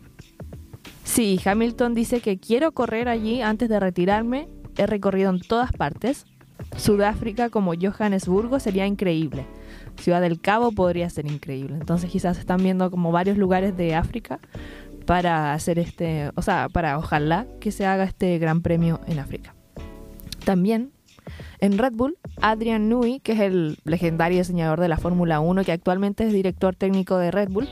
Sí, 1.03 1.39
Hamilton 1.43 1.95
dice 1.95 2.21
que 2.21 2.37
quiero 2.37 2.71
correr 2.71 3.09
allí 3.09 3.41
antes 3.41 3.69
de 3.69 3.79
retirarme. 3.79 4.47
He 4.77 4.85
recorrido 4.85 5.29
en 5.31 5.39
todas 5.39 5.71
partes. 5.71 6.25
Sudáfrica 6.77 7.49
como 7.49 7.73
Johannesburgo 7.73 8.59
sería 8.59 8.85
increíble. 8.85 9.45
Ciudad 9.97 10.21
del 10.21 10.39
Cabo 10.39 10.71
podría 10.71 11.09
ser 11.09 11.25
increíble. 11.25 11.77
Entonces 11.79 12.11
quizás 12.11 12.37
están 12.37 12.61
viendo 12.61 12.91
como 12.91 13.11
varios 13.11 13.37
lugares 13.37 13.75
de 13.75 13.95
África 13.95 14.39
para 15.05 15.53
hacer 15.53 15.79
este, 15.79 16.29
o 16.35 16.41
sea, 16.41 16.69
para 16.69 16.97
ojalá 16.99 17.47
que 17.59 17.71
se 17.71 17.85
haga 17.85 18.03
este 18.03 18.37
gran 18.37 18.61
premio 18.61 19.01
en 19.07 19.19
África. 19.19 19.55
También 20.45 20.91
en 21.59 21.77
Red 21.77 21.93
Bull, 21.93 22.17
Adrian 22.41 22.87
Newey, 22.87 23.19
que 23.19 23.33
es 23.33 23.39
el 23.39 23.77
legendario 23.83 24.37
diseñador 24.37 24.79
de 24.79 24.87
la 24.87 24.97
Fórmula 24.97 25.39
1, 25.39 25.63
que 25.63 25.71
actualmente 25.71 26.25
es 26.25 26.33
director 26.33 26.75
técnico 26.75 27.17
de 27.17 27.31
Red 27.31 27.49
Bull, 27.49 27.67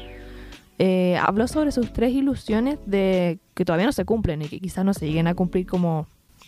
eh, 0.80 1.18
habló 1.18 1.48
sobre 1.48 1.72
sus 1.72 1.92
tres 1.92 2.14
ilusiones 2.14 2.80
de 2.86 3.40
que 3.54 3.66
todavía 3.66 3.88
no 3.88 3.92
se 3.92 4.06
cumplen 4.06 4.44
y 4.44 4.48
que 4.48 4.60
quizás 4.60 4.86
no 4.86 4.94
se 4.94 5.08
lleguen 5.08 5.28
a 5.28 5.34
cumplir 5.34 5.66
como, 5.66 6.08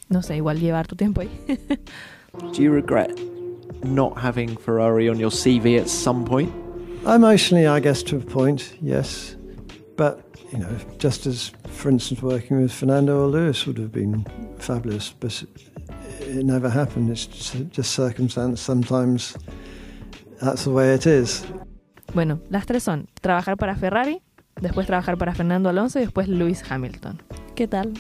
no 0.10 0.22
sé, 0.22 0.36
igual 0.36 0.60
llevar 0.60 0.88
tu 0.88 0.96
tiempo 0.96 1.22
ahí. 1.22 1.30
Do 2.54 2.62
you 2.62 2.72
regret 2.72 3.20
not 3.84 4.18
having 4.18 4.56
Ferrari 4.56 5.10
on 5.10 5.18
your 5.18 5.32
CV 5.32 5.80
at 5.80 5.88
some 5.88 6.26
point? 6.26 6.54
Emotionally, 7.06 7.66
I 7.66 7.80
guess 7.80 8.04
to 8.04 8.18
a 8.18 8.20
point, 8.20 8.76
yes. 8.82 9.36
But, 9.96 10.24
you 10.52 10.60
know, 10.60 10.76
just 11.00 11.26
as, 11.26 11.52
for 11.70 11.90
instance, 11.90 12.22
working 12.22 12.62
with 12.62 12.72
Fernando 12.72 13.24
or 13.24 13.28
Lewis 13.28 13.66
would 13.66 13.78
have 13.78 13.92
been 13.92 14.26
fabulous, 14.60 15.14
but 15.20 15.44
it 16.20 16.46
never 16.46 16.70
happened. 16.70 17.10
It's 17.10 17.26
just 17.26 17.94
circumstance. 17.94 18.62
Sometimes 18.62 19.36
that's 20.42 20.66
the 20.66 20.72
way 20.72 20.94
it 20.94 21.08
is. 21.08 21.46
Bueno, 22.14 22.40
las 22.50 22.66
tres 22.66 22.84
son 22.84 23.08
trabajar 23.22 23.58
para 23.58 23.76
Ferrari, 23.76 24.22
después 24.62 24.88
trabajar 24.88 25.18
para 25.18 25.34
Fernando 25.34 25.70
Alonso 25.70 26.00
y 26.00 26.04
después 26.04 26.28
Lewis 26.28 26.64
Hamilton. 26.70 27.22
¿Qué 27.56 27.68
tal? 27.68 27.94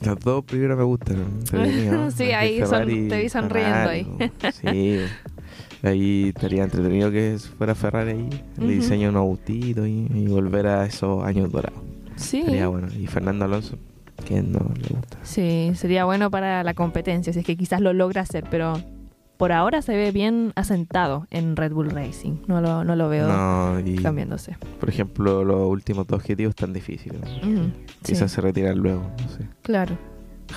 Las 0.00 0.18
dos 0.20 0.44
primero 0.44 0.76
me 0.76 0.82
gustan. 0.82 1.40
sí, 2.16 2.24
ahí 2.32 2.60
son, 2.66 2.86
te 3.08 3.22
vi 3.22 3.28
sonriendo 3.28 3.88
ahí. 3.88 4.06
sí, 4.52 4.98
ahí 5.82 6.28
estaría 6.28 6.64
entretenido 6.64 7.10
que 7.10 7.38
fuera 7.58 7.74
Ferrari 7.74 8.12
ahí, 8.12 8.44
el 8.58 8.68
diseño 8.68 9.04
de 9.04 9.08
un 9.10 9.16
autito 9.16 9.86
y, 9.86 10.08
y, 10.12 10.26
volver 10.26 10.66
a 10.66 10.86
esos 10.86 11.24
años 11.24 11.50
dorados. 11.50 11.80
Sí. 12.16 12.42
Sería 12.42 12.68
bueno. 12.68 12.88
Y 12.98 13.06
Fernando 13.06 13.44
Alonso, 13.44 13.76
no 14.30 14.72
le 14.80 14.88
gusta. 14.88 15.18
Sí, 15.22 15.72
sería 15.74 16.04
bueno 16.04 16.30
para 16.30 16.62
la 16.64 16.74
competencia, 16.74 17.32
si 17.32 17.40
es 17.40 17.44
que 17.44 17.56
quizás 17.56 17.80
lo 17.80 17.92
logra 17.92 18.22
hacer, 18.22 18.44
pero 18.50 18.80
por 19.42 19.50
ahora 19.50 19.82
se 19.82 19.96
ve 19.96 20.12
bien 20.12 20.52
asentado 20.54 21.26
en 21.32 21.56
Red 21.56 21.72
Bull 21.72 21.90
Racing. 21.90 22.36
No 22.46 22.60
lo, 22.60 22.84
no 22.84 22.94
lo 22.94 23.08
veo 23.08 23.26
cambiándose. 24.00 24.56
Por 24.78 24.88
ejemplo, 24.88 25.42
los 25.42 25.68
últimos 25.68 26.06
dos 26.06 26.20
objetivos 26.20 26.50
están 26.50 26.72
difíciles. 26.72 27.20
quizás 28.04 28.30
se 28.30 28.40
retiran 28.40 28.78
luego, 28.78 29.02
no 29.20 29.28
sé. 29.36 29.48
Claro. 29.62 29.98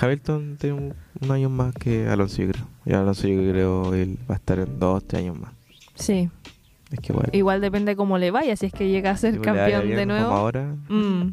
Hamilton 0.00 0.56
tiene 0.60 0.94
un, 1.20 1.30
año 1.32 1.50
más 1.50 1.74
que 1.74 2.06
Alonso, 2.06 2.42
yo 2.42 2.52
creo. 2.52 2.64
Y 2.84 2.92
Alonso, 2.92 3.26
yo 3.26 3.50
creo 3.50 3.92
él 3.92 4.20
va 4.30 4.36
a 4.36 4.38
estar 4.38 4.60
en 4.60 4.78
dos, 4.78 5.04
tres 5.04 5.22
años 5.24 5.36
más. 5.36 5.50
Sí. 5.96 6.30
Es 6.92 7.00
que 7.00 7.12
igual. 7.12 7.30
Igual 7.32 7.60
depende 7.60 7.96
cómo 7.96 8.18
le 8.18 8.30
vaya, 8.30 8.54
si 8.54 8.66
es 8.66 8.72
que 8.72 8.88
llega 8.88 9.10
a 9.10 9.16
ser 9.16 9.40
campeón 9.40 9.88
de 9.88 10.06
nuevo. 10.06 10.26
Como 10.26 10.36
ahora. 10.36 10.76
Mm. 10.88 11.32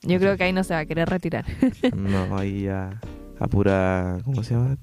Yo 0.00 0.18
creo 0.18 0.38
que 0.38 0.44
ahí 0.44 0.54
no 0.54 0.64
se 0.64 0.72
va 0.72 0.80
a 0.80 0.86
querer 0.86 1.10
retirar. 1.10 1.44
no, 1.94 2.38
ahí 2.38 2.62
ya 2.62 2.98
a 3.38 3.48
pura, 3.48 4.18
¿cómo 4.24 4.42
se 4.42 4.54
llama? 4.54 4.78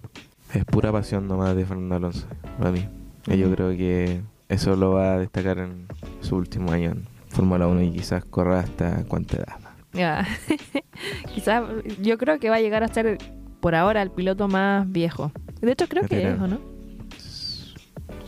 Es 0.53 0.65
pura 0.65 0.91
pasión 0.91 1.27
nomás 1.27 1.55
de 1.55 1.65
Fernando 1.65 1.95
Alonso, 1.95 2.27
para 2.59 2.71
mí. 2.71 2.87
Yo 3.25 3.51
creo 3.55 3.69
que 3.71 4.21
eso 4.49 4.75
lo 4.75 4.91
va 4.91 5.13
a 5.13 5.17
destacar 5.17 5.57
en 5.57 5.87
su 6.21 6.35
último 6.35 6.71
año 6.71 6.91
en 6.91 7.03
Fórmula 7.29 7.67
1 7.67 7.81
y 7.81 7.91
quizás 7.91 8.23
corra 8.23 8.59
hasta 8.59 9.03
cuánta 9.05 9.37
edad. 9.37 9.57
Ya. 9.93 10.27
Quizás 11.33 11.63
yo 12.01 12.17
creo 12.17 12.39
que 12.39 12.49
va 12.49 12.57
a 12.57 12.61
llegar 12.61 12.83
a 12.83 12.87
ser 12.87 13.17
por 13.61 13.75
ahora 13.75 14.01
el 14.01 14.11
piloto 14.11 14.47
más 14.47 14.91
viejo. 14.91 15.31
De 15.61 15.71
hecho 15.71 15.87
creo 15.87 16.07
que 16.07 16.29
es, 16.29 16.39
¿o 16.39 16.47
no? 16.47 16.59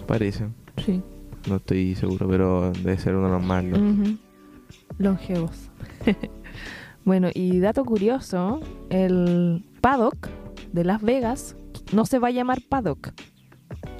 Parece. 0.08 0.48
Sí. 0.84 1.01
No 1.48 1.58
estoy 1.58 1.96
seguro, 1.96 2.27
pero 2.27 2.72
debe 2.72 2.98
ser 2.98 3.15
uno 3.15 3.27
de 3.27 3.34
los 3.34 3.44
más 3.44 3.63
longevos. 3.63 4.20
Longevos. 4.98 5.70
bueno, 7.05 7.29
y 7.34 7.60
dato 7.60 7.84
curioso, 7.86 8.62
el 8.89 9.63
paddock 9.82 10.29
de 10.72 10.84
Las 10.86 11.01
Vegas 11.01 11.55
no 11.93 12.05
se 12.05 12.19
va 12.19 12.29
a 12.29 12.31
llamar 12.31 12.59
paddock. 12.67 13.09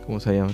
¿Cómo 0.06 0.20
se 0.20 0.34
llama? 0.36 0.52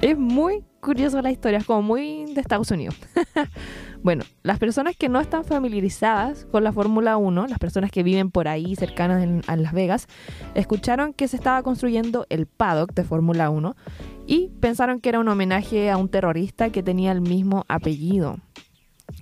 Es 0.00 0.18
muy 0.18 0.62
curioso 0.80 1.22
la 1.22 1.30
historia, 1.30 1.58
es 1.58 1.64
como 1.64 1.82
muy 1.82 2.26
de 2.34 2.40
Estados 2.40 2.70
Unidos. 2.70 2.96
bueno, 4.02 4.24
las 4.42 4.58
personas 4.58 4.94
que 4.96 5.08
no 5.08 5.20
están 5.20 5.44
familiarizadas 5.44 6.44
con 6.46 6.64
la 6.64 6.72
Fórmula 6.72 7.16
1, 7.16 7.46
las 7.46 7.58
personas 7.58 7.90
que 7.90 8.02
viven 8.02 8.30
por 8.30 8.46
ahí 8.46 8.76
cercanas 8.76 9.22
en- 9.22 9.42
a 9.46 9.56
Las 9.56 9.72
Vegas, 9.72 10.06
escucharon 10.54 11.12
que 11.14 11.28
se 11.28 11.36
estaba 11.36 11.62
construyendo 11.62 12.26
el 12.28 12.46
paddock 12.46 12.92
de 12.92 13.04
Fórmula 13.04 13.48
1 13.50 13.74
y 14.26 14.50
pensaron 14.60 15.00
que 15.00 15.08
era 15.08 15.20
un 15.20 15.28
homenaje 15.28 15.90
a 15.90 15.96
un 15.96 16.08
terrorista 16.08 16.70
que 16.70 16.82
tenía 16.82 17.12
el 17.12 17.20
mismo 17.22 17.64
apellido. 17.68 18.38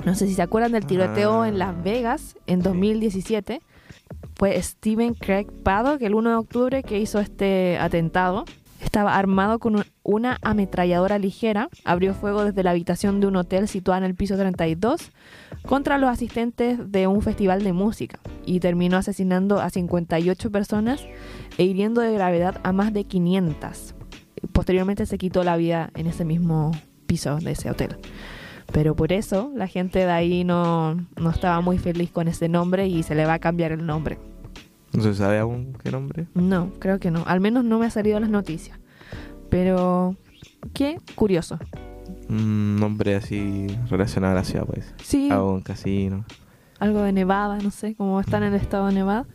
No 0.05 0.15
sé 0.15 0.27
si 0.27 0.35
se 0.35 0.43
acuerdan 0.43 0.73
del 0.73 0.87
tiroteo 0.87 1.43
Ah. 1.43 1.49
en 1.49 1.59
Las 1.59 1.81
Vegas 1.85 2.37
en 2.47 2.63
2017. 2.63 3.61
Fue 4.37 4.61
Steven 4.61 5.15
Craig 5.15 5.47
Paddock 5.63 6.03
el 6.03 6.15
1 6.15 6.31
de 6.31 6.37
octubre 6.37 6.83
que 6.83 6.99
hizo 7.01 7.19
este 7.21 7.79
atentado. 7.79 8.45
Estaba 8.83 9.17
armado 9.17 9.59
con 9.59 9.77
un- 9.77 9.85
una 10.03 10.39
ametralladora 10.43 11.19
ligera, 11.19 11.69
abrió 11.85 12.13
fuego 12.15 12.45
desde 12.45 12.63
la 12.63 12.71
habitación 12.73 13.19
de 13.21 13.27
un 13.27 13.37
hotel 13.37 13.67
situado 13.67 13.99
en 13.99 14.05
el 14.05 14.15
piso 14.15 14.37
32 14.37 15.11
contra 15.67 15.97
los 15.99 16.11
asistentes 16.11 16.93
de 16.93 17.07
un 17.07 17.23
festival 17.23 17.65
de 17.65 17.73
música 17.73 18.19
y 18.45 18.61
terminó 18.61 18.99
asesinando 18.99 19.61
a 19.61 19.71
58 19.71 20.51
personas 20.51 21.01
e 21.57 21.65
hiriendo 21.65 22.03
de 22.03 22.13
gravedad 22.13 22.61
a 22.63 22.73
más 22.73 22.93
de 22.93 23.05
500. 23.05 23.95
Posteriormente 24.53 25.07
se 25.07 25.17
quitó 25.19 25.43
la 25.45 25.57
vida 25.57 25.91
en 25.95 26.07
ese 26.07 26.25
mismo 26.25 26.73
piso 27.07 27.37
de 27.37 27.53
ese 27.53 27.71
hotel. 27.71 27.97
Pero 28.73 28.95
por 28.97 29.13
eso 29.13 29.51
la 29.55 29.67
gente 29.69 30.01
de 30.01 30.11
ahí 30.11 30.45
no, 30.45 30.95
no 30.95 31.31
estaba 31.31 31.61
muy 31.61 31.79
feliz 31.79 32.11
con 32.11 32.29
ese 32.29 32.49
nombre 32.49 32.87
y 32.89 33.03
se 33.03 33.15
le 33.15 33.25
va 33.27 33.35
a 33.35 33.39
cambiar 33.39 33.73
el 33.73 33.87
nombre. 33.87 34.19
¿No 34.93 35.03
se 35.03 35.15
sabe 35.15 35.39
aún 35.39 35.77
qué 35.83 35.91
nombre? 35.91 36.27
No, 36.35 36.71
creo 36.79 36.99
que 36.99 37.11
no. 37.11 37.25
Al 37.27 37.41
menos 37.41 37.65
no 37.65 37.79
me 37.79 37.87
ha 37.87 37.91
salido 37.91 38.17
en 38.17 38.23
las 38.23 38.31
noticias. 38.31 38.79
Pero, 39.51 40.17
qué 40.73 40.99
curioso. 41.15 41.59
Un 42.29 42.77
nombre 42.77 43.15
así 43.15 43.67
relacionado 43.89 44.33
a 44.33 44.37
la 44.37 44.45
ciudad, 44.45 44.65
pues. 44.67 44.93
Sí, 45.03 45.31
A 45.31 45.43
un 45.43 45.61
casino. 45.61 46.25
algo 46.79 47.03
de 47.03 47.13
Nevada, 47.13 47.59
no 47.59 47.71
sé, 47.71 47.95
como 47.95 48.21
está 48.21 48.39
en 48.39 48.45
el 48.45 48.55
estado 48.55 48.87
de 48.89 48.95
Nevada. 48.95 49.27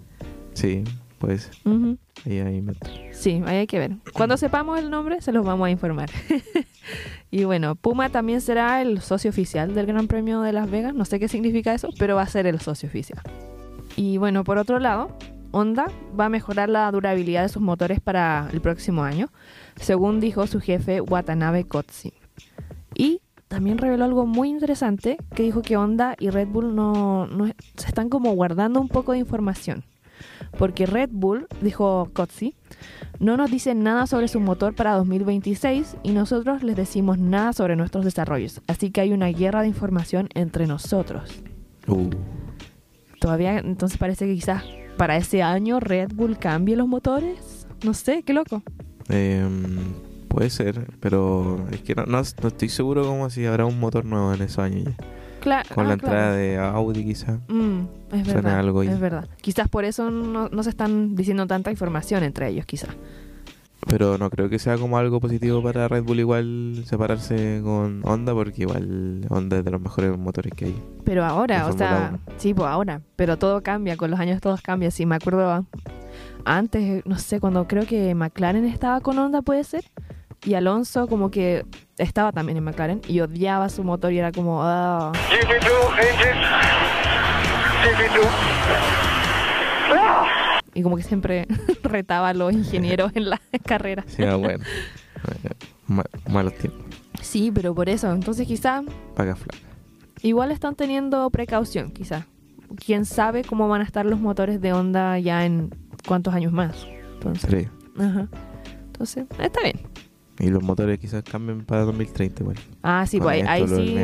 Sí, 0.54 0.84
pues. 1.20 1.52
Ujú. 1.66 1.98
Ahí, 2.26 2.40
ahí 2.40 2.62
me... 2.62 2.74
Sí, 3.12 3.42
ahí 3.46 3.58
hay 3.58 3.68
que 3.68 3.78
ver. 3.80 3.92
Cuando 4.14 4.38
sepamos 4.38 4.80
el 4.80 4.90
nombre, 4.90 5.22
se 5.22 5.32
los 5.32 5.46
vamos 5.46 5.68
a 5.68 5.70
informar. 5.70 6.10
y 7.32 7.44
bueno, 7.44 7.76
Puma 7.76 8.10
también 8.10 8.42
será 8.42 8.82
el 8.82 9.02
socio 9.02 9.30
oficial 9.30 9.76
del 9.76 9.86
Gran 9.86 10.08
Premio 10.08 10.42
de 10.42 10.54
Las 10.54 10.70
Vegas. 10.70 10.94
No 10.96 11.06
sé 11.06 11.20
qué 11.20 11.28
significa 11.28 11.74
eso, 11.74 11.90
pero 12.00 12.16
va 12.16 12.24
a 12.24 12.28
ser 12.28 12.48
el 12.48 12.60
socio 12.60 12.90
oficial. 12.90 13.22
Y 13.96 14.18
bueno, 14.18 14.44
por 14.44 14.58
otro 14.58 14.80
lado, 14.80 15.16
Honda 15.52 15.88
va 16.20 16.26
a 16.26 16.30
mejorar 16.30 16.70
la 16.70 16.92
durabilidad 16.92 17.44
de 17.44 17.50
sus 17.50 17.62
motores 17.62 18.00
para 18.00 18.48
el 18.54 18.62
próximo 18.62 19.04
año, 19.04 19.30
según 19.76 20.20
dijo 20.20 20.48
su 20.48 20.60
jefe 20.60 21.02
Watanabe 21.02 21.66
Kotsi. 21.66 22.14
Y 22.96 23.22
también 23.48 23.78
reveló 23.80 24.06
algo 24.06 24.26
muy 24.28 24.50
interesante, 24.50 25.18
que 25.34 25.44
dijo 25.44 25.62
que 25.64 25.76
Honda 25.76 26.16
y 26.20 26.30
Red 26.30 26.48
Bull 26.50 26.76
no, 26.76 27.26
no- 27.28 27.48
se 27.78 27.88
están 27.88 28.10
como 28.10 28.32
guardando 28.34 28.80
un 28.80 28.90
poco 28.90 29.14
de 29.14 29.18
información. 29.20 29.84
Porque 30.58 30.86
Red 30.86 31.10
Bull, 31.12 31.48
dijo 31.62 32.10
Kotzi, 32.14 32.56
no 33.20 33.38
nos 33.38 33.52
dicen 33.52 33.84
nada 33.84 34.08
sobre 34.08 34.28
su 34.28 34.40
motor 34.40 34.74
para 34.76 34.94
2026 34.94 35.98
y 36.04 36.12
nosotros 36.12 36.64
les 36.64 36.76
decimos 36.76 37.18
nada 37.18 37.54
sobre 37.54 37.76
nuestros 37.76 38.06
desarrollos. 38.06 38.62
Así 38.68 38.92
que 38.92 39.02
hay 39.02 39.12
una 39.12 39.28
guerra 39.28 39.62
de 39.62 39.68
información 39.68 40.30
entre 40.34 40.68
nosotros. 40.68 41.32
Uh, 41.88 42.10
Todavía, 43.20 43.58
entonces 43.60 43.98
parece 43.98 44.26
que 44.26 44.34
quizás 44.36 44.64
para 44.98 45.18
ese 45.18 45.44
año 45.44 45.80
Red 45.80 46.12
Bull 46.14 46.38
cambie 46.38 46.76
los 46.76 46.88
motores. 46.88 47.68
No 47.84 47.94
sé, 47.94 48.24
qué 48.24 48.34
loco. 48.34 48.64
em, 49.10 49.78
puede 50.30 50.50
ser, 50.50 50.88
pero 51.00 51.66
es 51.72 51.82
que 51.82 51.96
no, 51.96 52.06
no, 52.06 52.22
no 52.22 52.48
estoy 52.48 52.70
seguro 52.70 53.06
como 53.06 53.30
si 53.30 53.46
habrá 53.46 53.66
un 53.66 53.80
motor 53.80 54.06
nuevo 54.06 54.34
en 54.34 54.42
esos 54.42 54.60
años 54.60 54.84
ya. 54.86 54.98
Cla- 55.42 55.64
Con 55.74 55.86
ah, 55.86 55.90
la 55.90 55.98
claro. 55.98 56.16
entrada 56.16 56.32
de 56.34 56.58
Audi 56.58 57.04
quizá. 57.06 57.40
Mm, 57.48 57.80
es 58.12 58.24
Suena 58.26 58.34
verdad. 58.34 58.60
algo 58.60 58.80
ahí. 58.82 58.88
es 58.90 59.00
verdad. 59.00 59.28
Quizás 59.42 59.68
por 59.70 59.86
eso 59.86 60.10
no, 60.12 60.50
no 60.50 60.64
se 60.64 60.70
están 60.70 61.16
diciendo 61.16 61.48
tanta 61.48 61.72
información 61.72 62.24
entre 62.24 62.50
ellos, 62.50 62.66
quizás. 62.66 62.90
Pero 63.88 64.18
no 64.18 64.30
creo 64.30 64.50
que 64.50 64.60
sea 64.60 64.78
como 64.78 64.98
algo 64.98 65.22
positivo 65.22 65.64
para 65.64 65.88
Red 65.88 66.04
Bull 66.04 66.20
igual 66.20 66.84
separarse 66.86 67.62
con 67.64 68.02
Honda 68.04 68.34
porque 68.34 68.64
igual 68.64 69.26
Honda 69.30 69.60
es 69.60 69.66
de 69.66 69.72
los 69.72 69.80
mejores 69.82 70.18
motores 70.18 70.52
que 70.54 70.66
hay. 70.66 70.84
Pero 71.06 71.24
ahora, 71.24 71.66
o 71.68 71.72
sea, 71.72 72.10
Uno. 72.12 72.20
sí, 72.38 72.54
pues 72.54 72.68
ahora. 72.68 73.02
Pero 73.16 73.38
todo 73.38 73.64
cambia, 73.64 73.96
con 73.96 74.12
los 74.12 74.20
años 74.20 74.42
todo 74.42 74.58
cambia. 74.62 74.92
Sí, 74.92 75.06
me 75.06 75.16
acuerdo 75.16 75.66
antes, 76.46 77.06
no 77.06 77.18
sé, 77.18 77.40
cuando 77.40 77.68
creo 77.68 77.86
que 77.86 78.14
McLaren 78.16 78.66
estaba 78.66 79.00
con 79.02 79.18
Honda, 79.18 79.42
puede 79.42 79.64
ser. 79.64 79.86
Y 80.46 80.54
Alonso 80.56 81.08
como 81.08 81.32
que 81.32 81.66
estaba 82.00 82.32
también 82.32 82.58
en 82.58 82.64
McLaren 82.64 83.02
y 83.08 83.20
odiaba 83.20 83.70
su 83.70 83.84
motor 83.84 84.12
y 84.12 84.18
era 84.20 84.32
como, 84.32 84.62
GP2 84.64 86.00
engine. 86.00 86.42
GP2. 87.84 88.28
y 90.74 90.84
como 90.84 90.96
que 90.98 91.04
siempre 91.04 91.46
retaba 91.84 92.30
a 92.30 92.34
los 92.34 92.54
ingenieros 92.54 93.12
en 93.16 93.30
las 93.30 93.40
carreras. 93.66 94.06
Sí, 94.08 94.24
ah, 94.24 94.36
bueno. 94.36 94.64
Ma- 95.88 96.06
malos 96.30 96.54
tiempos. 96.56 96.82
Sí, 97.22 97.52
pero 97.54 97.76
por 97.76 97.90
eso, 97.90 98.12
entonces 98.12 98.48
quizá 98.48 98.82
Paga 99.16 99.36
flaca. 99.36 99.58
igual 100.22 100.52
están 100.52 100.76
teniendo 100.76 101.30
precaución, 101.30 101.92
quizá. 101.92 102.26
Quién 102.86 103.06
sabe 103.06 103.44
cómo 103.44 103.68
van 103.68 103.82
a 103.82 103.84
estar 103.84 104.06
los 104.06 104.20
motores 104.20 104.62
de 104.62 104.72
Honda 104.74 105.18
ya 105.20 105.44
en 105.46 105.76
cuántos 106.08 106.34
años 106.36 106.54
más. 106.54 106.86
Entonces, 107.16 107.50
Sí. 107.50 107.68
ajá. 108.02 108.28
Entonces, 108.86 109.26
está 109.40 109.62
bien. 109.64 109.80
Y 110.40 110.50
los 110.50 110.64
motores 110.64 110.98
quizás 111.00 111.24
cambien 111.24 111.66
para 111.66 111.82
2030 111.84 112.44
igual. 112.44 112.58
Ah, 112.82 113.06
sí, 113.06 113.20
pues 113.20 113.46
ahí, 113.46 113.68
sí. 113.68 113.98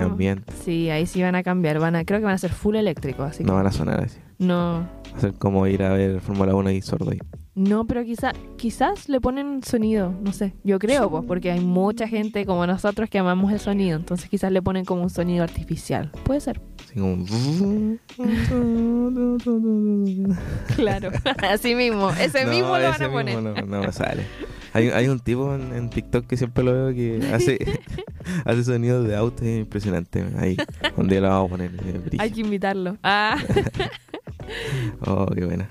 Sí, 0.65 0.89
ahí 0.89 1.05
sí 1.05 1.21
van 1.21 1.35
a 1.35 1.43
cambiar. 1.43 1.79
Van 1.79 1.95
a, 1.95 2.03
creo 2.03 2.19
que 2.19 2.25
van 2.25 2.35
a 2.35 2.37
ser 2.37 2.51
full 2.51 2.75
eléctrico, 2.75 3.23
así 3.23 3.43
No 3.43 3.53
que 3.53 3.55
van 3.55 3.67
a 3.67 3.71
sonar 3.71 4.01
así. 4.03 4.19
no. 4.39 4.85
Va 5.13 5.17
a 5.17 5.21
ser 5.21 5.33
como 5.35 5.65
ir 5.65 5.81
a 5.81 5.93
ver 5.93 6.19
Fórmula 6.19 6.53
1 6.53 6.71
y 6.71 6.81
sordo 6.81 7.11
ahí. 7.11 7.19
No, 7.57 7.87
pero 7.87 8.03
quizá, 8.03 8.33
quizás 8.57 9.07
le 9.07 9.21
ponen 9.21 9.63
sonido, 9.63 10.13
no 10.21 10.33
sé. 10.33 10.51
Yo 10.65 10.77
creo, 10.77 11.09
pues, 11.09 11.23
porque 11.25 11.51
hay 11.51 11.61
mucha 11.61 12.05
gente 12.05 12.45
como 12.45 12.67
nosotros 12.67 13.09
que 13.09 13.17
amamos 13.17 13.49
el 13.53 13.61
sonido, 13.61 13.95
entonces 13.95 14.27
quizás 14.29 14.51
le 14.51 14.61
ponen 14.61 14.83
como 14.83 15.03
un 15.03 15.09
sonido 15.09 15.41
artificial. 15.45 16.11
Puede 16.25 16.41
ser. 16.41 16.59
Así 16.83 16.99
como... 16.99 17.25
Claro, 20.75 21.11
así 21.49 21.75
mismo. 21.75 22.09
Ese 22.11 22.43
No, 22.43 22.51
mismo 22.51 22.77
lo 22.77 22.83
van 22.83 22.93
ese 22.95 23.05
a 23.05 23.09
poner. 23.11 23.35
mismo 23.37 23.51
no, 23.53 23.61
no 23.65 23.81
me 23.83 23.91
sale. 23.93 24.23
Hay, 24.75 24.89
hay 24.89 25.07
un 25.07 25.19
tipo 25.21 25.55
en, 25.55 25.73
en 25.73 25.89
TikTok 25.89 26.27
que 26.27 26.35
siempre 26.35 26.63
lo 26.63 26.73
veo 26.73 26.93
que 26.93 27.33
hace, 27.33 27.57
hace 28.45 28.63
sonidos 28.65 29.07
de 29.07 29.15
auto 29.15 29.43
es 29.45 29.59
impresionante. 29.61 30.23
Ahí, 30.37 30.57
un 30.97 31.07
día 31.07 31.21
lo 31.21 31.29
vamos 31.29 31.47
a 31.47 31.49
poner. 31.51 31.71
eh. 31.73 32.17
Hay 32.19 32.31
que 32.31 32.41
invitarlo. 32.41 32.97
Ah, 33.03 33.37
Oh, 35.05 35.25
qué 35.33 35.43
buena. 35.45 35.67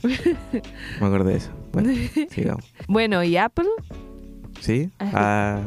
Me 1.00 1.06
acordé 1.06 1.32
de 1.32 1.36
eso. 1.38 1.50
Bueno, 1.72 1.92
sigamos. 2.30 2.64
bueno, 2.88 3.22
y 3.22 3.36
Apple 3.36 3.66
¿Sí? 4.60 4.90
Ah, 4.98 5.60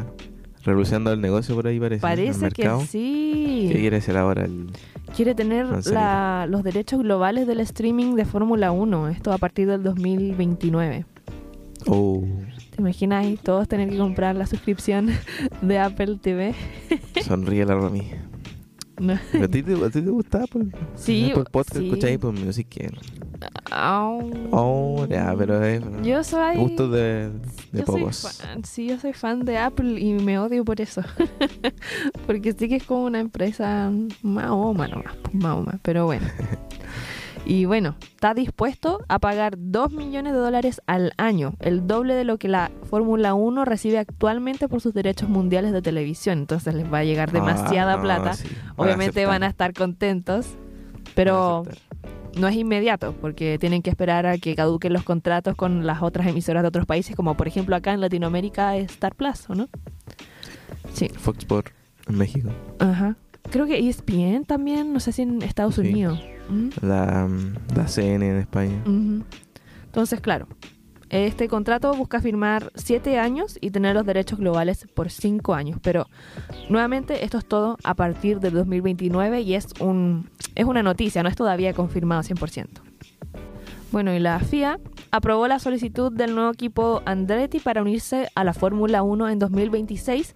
revolucionando 0.63 1.13
el 1.13 1.21
negocio 1.21 1.55
por 1.55 1.67
ahí 1.67 1.79
parece. 1.79 2.01
parece 2.01 2.49
que 2.49 2.69
sí. 2.87 3.69
¿Qué 3.71 3.79
quiere 3.79 3.97
hacer 3.97 4.17
ahora 4.17 4.43
el, 4.45 4.71
Quiere 5.15 5.35
tener 5.35 5.67
la- 5.87 6.47
los 6.49 6.63
derechos 6.63 6.99
globales 7.01 7.47
del 7.47 7.61
streaming 7.61 8.15
de 8.15 8.25
Fórmula 8.25 8.71
1. 8.71 9.07
Esto 9.09 9.31
a 9.31 9.37
partir 9.37 9.67
del 9.67 9.83
2029. 9.83 11.05
Oh, 11.85 12.25
¿Te 12.77 12.81
imaginas 12.81 13.25
ahí 13.25 13.39
todos 13.41 13.67
tener 13.67 13.89
que 13.89 13.97
comprar 13.97 14.35
la 14.35 14.45
suscripción 14.45 15.09
de 15.63 15.79
Apple 15.79 16.19
TV? 16.21 16.53
sonríe 17.25 17.65
la 17.65 17.73
Romy. 17.73 18.03
No. 18.99 19.13
¿A 19.13 19.47
ti 19.47 19.63
te, 19.63 19.73
a 19.73 19.89
ti 19.89 19.99
te 19.99 20.11
gusta 20.11 20.43
Apple? 20.43 20.67
Sí, 20.93 21.31
Apple 21.31 21.45
Podcast, 21.51 21.79
sí. 21.79 21.87
escucha 21.87 22.07
Apple 22.13 22.33
Music. 22.33 22.67
Au. 23.71 24.31
Oh, 24.51 25.07
ya, 25.09 25.33
pero 25.35 25.63
es... 25.63 25.81
Yo 26.03 26.23
soy. 26.23 26.57
Gustos 26.57 26.91
de, 26.91 27.31
de 27.71 27.79
yo 27.79 27.85
soy 27.87 28.01
pocos. 28.01 28.37
fan, 28.43 28.63
sí, 28.63 28.87
yo 28.89 28.99
soy 28.99 29.13
fan 29.13 29.43
de 29.43 29.57
Apple 29.57 29.99
y 29.99 30.13
me 30.13 30.37
odio 30.37 30.63
por 30.63 30.79
eso. 30.79 31.01
Porque 32.27 32.53
sí 32.53 32.69
que 32.69 32.75
es 32.75 32.83
como 32.83 33.05
una 33.05 33.19
empresa 33.19 33.91
Mahoma 34.21 34.87
nomás, 34.87 35.15
Mahoma, 35.33 35.79
pero 35.81 36.05
bueno. 36.05 36.27
Y 37.49 37.63
bueno, 37.63 37.95
está 38.01 38.33
dispuesto 38.33 38.99
a 39.07 39.19
pagar 39.19 39.55
2 39.57 39.91
millones 39.93 40.33
de 40.33 40.39
dólares 40.39 40.81
al 40.85 41.13
año, 41.17 41.53
el 41.59 41.87
doble 41.87 42.13
de 42.13 42.25
lo 42.25 42.37
que 42.37 42.49
la 42.49 42.71
Fórmula 42.89 43.35
1 43.35 43.63
recibe 43.63 43.99
actualmente 43.99 44.67
por 44.67 44.81
sus 44.81 44.93
derechos 44.93 45.29
mundiales 45.29 45.71
de 45.71 45.81
televisión. 45.81 46.39
Entonces 46.39 46.73
les 46.73 46.91
va 46.91 46.99
a 46.99 47.03
llegar 47.05 47.31
demasiada 47.31 47.93
Ah, 47.93 47.97
no, 47.97 48.01
plata. 48.03 48.33
sí, 48.33 48.49
van 48.49 48.67
a 48.69 48.73
Obviamente 48.83 49.25
van 49.25 49.43
a 49.43 49.47
estar 49.47 49.73
contentos, 49.73 50.47
pero 51.15 51.63
no 52.37 52.47
es 52.49 52.55
inmediato, 52.57 53.13
porque 53.21 53.57
tienen 53.57 53.81
que 53.81 53.89
esperar 53.91 54.25
a 54.25 54.37
que 54.37 54.53
caduquen 54.53 54.91
los 54.91 55.03
contratos 55.03 55.55
con 55.55 55.85
las 55.87 56.01
otras 56.01 56.27
emisoras 56.27 56.63
de 56.63 56.67
otros 56.67 56.85
países, 56.85 57.15
como 57.15 57.37
por 57.37 57.47
ejemplo 57.47 57.77
acá 57.77 57.93
en 57.93 58.01
Latinoamérica 58.01 58.75
es 58.75 58.91
Star 58.91 59.15
Plus, 59.15 59.49
¿o 59.49 59.55
no? 59.55 59.69
Sí, 60.93 61.07
Fox 61.17 61.39
Sports 61.39 61.71
en 62.09 62.17
México. 62.17 62.49
ajá. 62.79 63.15
Creo 63.51 63.65
que 63.65 63.77
ESPN 63.87 64.45
también, 64.45 64.93
no 64.93 64.99
sé 64.99 65.11
si 65.11 65.21
en 65.23 65.41
Estados 65.41 65.75
Sí. 65.75 65.81
Unidos. 65.81 66.19
Ujú, 66.49 66.69
La, 66.85 67.27
mm, 67.27 67.75
la 67.75 67.87
CN 67.87 68.29
en 68.29 68.37
España. 68.37 68.83
Entonces, 69.85 70.21
claro, 70.21 70.47
este 71.09 71.47
contrato 71.47 71.93
busca 71.93 72.19
firmar 72.21 72.71
siete 72.75 73.17
años 73.17 73.57
y 73.61 73.71
tener 73.71 73.95
los 73.95 74.05
derechos 74.05 74.39
globales 74.39 74.85
por 74.93 75.09
cinco 75.09 75.53
años, 75.53 75.79
pero 75.81 76.07
nuevamente 76.69 77.23
esto 77.23 77.37
es 77.37 77.45
todo 77.45 77.77
a 77.83 77.95
partir 77.95 78.39
del 78.39 78.53
2029 78.53 79.41
y 79.41 79.55
es, 79.55 79.67
un, 79.79 80.29
es 80.55 80.65
una 80.65 80.83
noticia, 80.83 81.23
no 81.23 81.29
es 81.29 81.35
todavía 81.35 81.73
confirmado 81.73 82.21
100%. 82.23 82.67
Bueno, 83.91 84.13
y 84.13 84.19
la 84.19 84.37
FIA 84.39 84.79
aprobó 85.11 85.47
la 85.47 85.59
solicitud 85.59 86.11
del 86.11 86.35
nuevo 86.35 86.51
equipo 86.51 87.01
Andretti 87.05 87.59
para 87.59 87.81
unirse 87.81 88.27
a 88.35 88.43
la 88.43 88.53
Fórmula 88.53 89.01
1 89.01 89.29
en 89.29 89.39
2026 89.39 90.35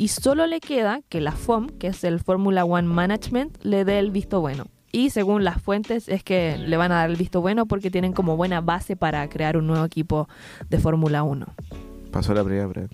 y 0.00 0.08
solo 0.08 0.46
le 0.46 0.60
queda 0.60 1.02
que 1.10 1.20
la 1.20 1.32
FOM, 1.32 1.66
que 1.66 1.88
es 1.88 2.04
el 2.04 2.20
Fórmula 2.20 2.64
One 2.64 2.88
Management, 2.88 3.62
le 3.62 3.84
dé 3.84 3.98
el 3.98 4.10
visto 4.10 4.40
bueno. 4.40 4.64
Y 4.92 5.10
según 5.10 5.44
las 5.44 5.60
fuentes 5.60 6.08
es 6.08 6.24
que 6.24 6.56
le 6.56 6.78
van 6.78 6.90
a 6.90 7.00
dar 7.00 7.10
el 7.10 7.16
visto 7.16 7.42
bueno 7.42 7.66
porque 7.66 7.90
tienen 7.90 8.14
como 8.14 8.34
buena 8.34 8.62
base 8.62 8.96
para 8.96 9.28
crear 9.28 9.58
un 9.58 9.66
nuevo 9.66 9.84
equipo 9.84 10.26
de 10.70 10.78
Fórmula 10.78 11.22
1. 11.22 11.46
Pasó 12.10 12.32
la 12.32 12.42
primera 12.42 12.66
prueba. 12.66 12.88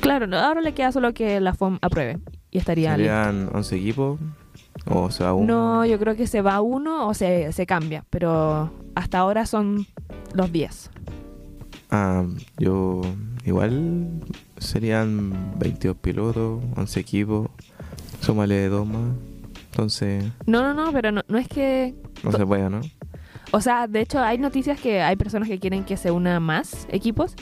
Claro, 0.00 0.26
no, 0.26 0.38
ahora 0.38 0.62
le 0.62 0.72
queda 0.72 0.90
solo 0.90 1.12
que 1.12 1.38
la 1.38 1.52
FOM 1.52 1.76
apruebe 1.82 2.18
y 2.50 2.56
estaría 2.56 2.96
listo. 2.96 3.12
¿Serían 3.12 3.50
11 3.52 3.76
equipos? 3.76 4.20
¿O 4.86 5.10
se 5.10 5.24
va 5.24 5.34
uno? 5.34 5.54
No, 5.54 5.84
yo 5.84 5.98
creo 5.98 6.16
que 6.16 6.26
se 6.26 6.40
va 6.40 6.62
uno 6.62 7.08
o 7.08 7.12
se, 7.12 7.52
se 7.52 7.66
cambia, 7.66 8.06
pero 8.08 8.72
hasta 8.94 9.18
ahora 9.18 9.44
son 9.44 9.86
los 10.32 10.50
10. 10.50 10.90
Ah, 11.90 12.24
yo 12.56 13.02
igual 13.44 14.22
serían 14.62 15.32
22 15.58 15.96
pilotos, 15.96 16.62
11 16.76 17.00
equipos, 17.00 17.48
súmale 18.20 18.68
dos 18.68 18.86
más. 18.86 19.14
Entonces, 19.70 20.24
No, 20.46 20.62
no, 20.62 20.74
no, 20.74 20.92
pero 20.92 21.12
no, 21.12 21.22
no 21.28 21.38
es 21.38 21.48
que... 21.48 21.94
no 22.22 22.32
se 22.32 22.44
puede, 22.46 22.68
¿no? 22.68 22.80
O 23.52 23.60
sea, 23.60 23.86
de 23.86 24.00
hecho 24.00 24.18
hay 24.20 24.38
noticias 24.38 24.78
que 24.80 25.02
hay 25.02 25.16
personas 25.16 25.48
que 25.48 25.58
quieren 25.58 25.84
que 25.84 25.96
se 25.96 26.10
una 26.10 26.40
más 26.40 26.86
equipos, 26.90 27.34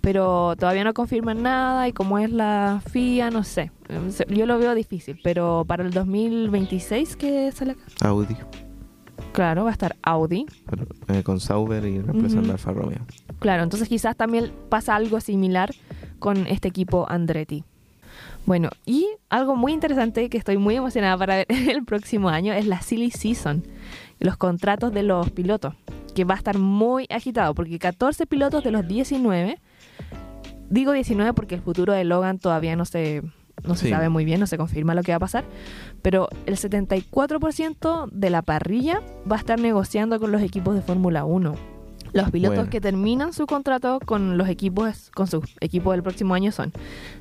pero 0.00 0.54
todavía 0.56 0.84
no 0.84 0.94
confirman 0.94 1.42
nada 1.42 1.88
y 1.88 1.92
como 1.92 2.18
es 2.18 2.30
la 2.30 2.80
FIA, 2.90 3.30
no 3.30 3.42
sé. 3.44 3.70
Se- 4.10 4.26
Yo 4.28 4.46
lo 4.46 4.58
veo 4.58 4.74
difícil, 4.74 5.18
pero 5.22 5.64
para 5.66 5.84
el 5.84 5.90
2026 5.92 7.16
que 7.16 7.50
sale 7.52 7.72
acá, 7.72 7.82
Audi, 8.08 8.36
claro, 9.32 9.64
va 9.64 9.70
a 9.70 9.72
estar 9.72 9.96
Audi. 10.02 10.46
pero, 10.68 10.86
eh, 11.08 11.22
con 11.22 11.40
Sauber 11.40 11.84
y 11.86 12.00
reemplazando 12.00 12.40
Ujú. 12.42 12.50
a 12.50 12.54
Alfa 12.54 12.72
Romeo. 12.72 13.00
Claro, 13.40 13.62
entonces 13.62 13.88
quizás 13.88 14.16
también 14.16 14.52
pasa 14.68 14.94
algo 14.94 15.20
similar 15.20 15.74
con 16.24 16.46
este 16.46 16.68
equipo 16.68 17.04
Andretti. 17.06 17.64
Bueno, 18.46 18.70
y 18.86 19.06
algo 19.28 19.56
muy 19.56 19.72
interesante 19.74 20.30
que 20.30 20.38
estoy 20.38 20.56
muy 20.56 20.74
emocionada 20.74 21.18
para 21.18 21.36
ver 21.36 21.46
el 21.68 21.84
próximo 21.84 22.30
año 22.30 22.54
es 22.54 22.66
la 22.66 22.80
Silly 22.80 23.10
Season, 23.10 23.62
los 24.20 24.38
contratos 24.38 24.90
de 24.94 25.02
los 25.02 25.30
pilotos, 25.32 25.74
que 26.14 26.24
va 26.24 26.32
a 26.32 26.38
estar 26.38 26.56
muy 26.56 27.06
agitado 27.10 27.54
porque 27.54 27.78
14 27.78 28.24
pilotos 28.26 28.64
de 28.64 28.70
los 28.70 28.88
19, 28.88 29.58
digo 30.70 30.92
19 30.92 31.34
porque 31.34 31.56
el 31.56 31.60
futuro 31.60 31.92
de 31.92 32.04
Logan 32.04 32.38
todavía 32.38 32.74
no 32.74 32.86
se, 32.86 33.20
no 33.62 33.74
se 33.74 33.84
Sí. 33.84 33.90
sabe 33.90 34.08
muy 34.08 34.24
bien, 34.24 34.40
no 34.40 34.46
se 34.46 34.56
confirma 34.56 34.94
lo 34.94 35.02
que 35.02 35.12
va 35.12 35.16
a 35.16 35.20
pasar, 35.20 35.44
pero 36.00 36.30
el 36.46 36.56
74% 36.56 38.08
de 38.10 38.30
la 38.30 38.40
parrilla 38.40 39.02
va 39.30 39.36
a 39.36 39.40
estar 39.40 39.60
negociando 39.60 40.18
con 40.18 40.32
los 40.32 40.40
equipos 40.40 40.74
de 40.74 40.80
Fórmula 40.80 41.26
1. 41.26 41.73
Los 42.14 42.30
pilotos 42.30 42.56
Bueno. 42.56 42.70
que 42.70 42.80
terminan 42.80 43.32
su 43.32 43.46
contrato 43.46 43.98
con 44.04 44.38
los 44.38 44.48
equipos, 44.48 45.10
con 45.14 45.26
sus 45.26 45.44
equipos 45.60 45.92
del 45.94 46.02
próximo 46.02 46.34
año 46.34 46.52
son 46.52 46.72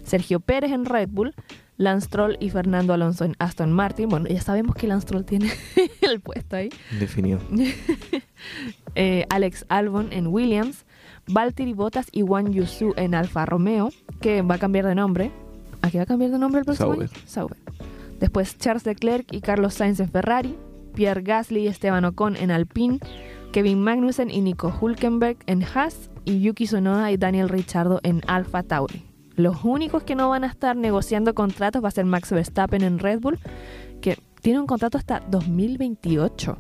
Sergio 0.03 0.39
Pérez 0.39 0.71
en 0.71 0.85
Red 0.85 1.09
Bull, 1.11 1.33
Lance 1.77 2.05
Stroll 2.05 2.37
y 2.39 2.49
Fernando 2.51 2.93
Alonso 2.93 3.25
en 3.25 3.35
Aston 3.39 3.71
Martin. 3.73 4.07
Bueno, 4.07 4.27
ya 4.29 4.39
sabemos 4.41 4.75
que 4.75 4.85
Lance 4.87 5.07
Stroll 5.07 5.25
tiene 5.25 5.51
el 6.01 6.19
puesto 6.21 6.55
ahí. 6.55 6.69
Definido. 6.99 7.39
Eh, 8.95 9.25
Alex 9.29 9.65
Albon 9.69 10.09
en 10.11 10.27
Williams, 10.27 10.85
Valtteri 11.27 11.73
Bottas 11.73 12.07
y 12.11 12.21
Juan 12.21 12.51
Yusu 12.53 12.93
en 12.97 13.15
Alfa 13.15 13.45
Romeo, 13.45 13.89
que 14.21 14.41
va 14.41 14.55
a 14.55 14.57
cambiar 14.59 14.85
de 14.85 14.93
nombre. 14.95 15.31
¿A 15.81 15.89
qué 15.89 15.97
va 15.97 16.03
a 16.03 16.05
cambiar 16.05 16.29
de 16.31 16.37
nombre 16.37 16.59
el 16.59 16.65
próximo 16.65 16.89
Sauber. 16.91 17.09
año? 17.09 17.19
Sauber. 17.25 17.57
Después 18.19 18.57
Charles 18.57 18.85
Leclerc 18.85 19.33
y 19.33 19.41
Carlos 19.41 19.73
Sainz 19.73 19.99
en 19.99 20.09
Ferrari, 20.09 20.55
Pierre 20.93 21.21
Gasly 21.23 21.61
y 21.61 21.67
Esteban 21.67 22.05
Ocon 22.05 22.35
en 22.35 22.51
Alpine, 22.51 22.99
Kevin 23.53 23.83
Magnussen 23.83 24.31
y 24.31 24.41
Nico 24.41 24.73
Hulkenberg 24.81 25.37
en 25.45 25.63
Haas 25.63 26.09
y 26.25 26.41
Yuki 26.41 26.65
Tsunoda 26.65 27.11
y 27.11 27.17
Daniel 27.17 27.49
Ricciardo 27.49 27.99
en 28.01 28.21
Alfa 28.25 28.63
Tauri. 28.63 29.05
Los 29.35 29.63
únicos 29.63 30.01
que 30.01 30.15
no 30.15 30.27
van 30.27 30.43
a 30.43 30.47
estar 30.47 30.75
negociando 30.75 31.35
contratos 31.35 31.83
va 31.83 31.89
a 31.89 31.91
ser 31.91 32.05
Max 32.05 32.31
Verstappen 32.31 32.81
en 32.81 32.97
Red 32.97 33.19
Bull, 33.19 33.37
que 34.01 34.17
tiene 34.41 34.59
un 34.59 34.65
contrato 34.65 34.97
hasta 34.97 35.19
2028. 35.29 36.57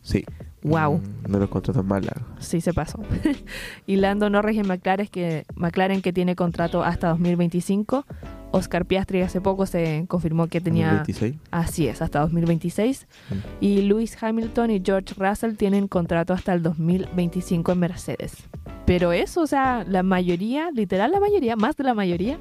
Sí. 0.00 0.24
Wow. 0.62 1.02
Mm, 1.28 1.32
De 1.32 1.38
los 1.40 1.50
contratos 1.50 1.84
más 1.84 2.02
largos. 2.02 2.26
Sí, 2.38 2.62
se 2.62 2.72
pasó. 2.72 3.02
y 3.86 3.96
Lando 3.96 4.30
Norris 4.30 4.58
en 4.58 4.66
McLaren 4.66 5.08
que, 5.08 5.44
McLaren 5.56 6.00
que 6.00 6.14
tiene 6.14 6.34
contrato 6.34 6.82
hasta 6.82 7.10
2025. 7.10 8.06
Oscar 8.54 8.86
Piastri 8.86 9.20
hace 9.22 9.40
poco 9.40 9.66
se 9.66 10.04
confirmó 10.06 10.46
que 10.46 10.60
tenía... 10.60 10.92
26. 10.92 11.34
Así 11.50 11.88
es, 11.88 12.00
hasta 12.00 12.20
2026. 12.20 13.08
Mm. 13.28 13.34
Y 13.60 13.82
Lewis 13.82 14.16
Hamilton 14.22 14.70
y 14.70 14.80
George 14.84 15.12
Russell 15.16 15.56
tienen 15.56 15.88
contrato 15.88 16.32
hasta 16.32 16.54
el 16.54 16.62
2025 16.62 17.72
en 17.72 17.78
Mercedes. 17.80 18.36
Pero 18.86 19.12
eso, 19.12 19.40
o 19.40 19.46
sea, 19.48 19.84
la 19.88 20.04
mayoría, 20.04 20.70
literal 20.70 21.10
la 21.10 21.18
mayoría, 21.18 21.56
más 21.56 21.76
de 21.76 21.82
la 21.82 21.94
mayoría, 21.94 22.38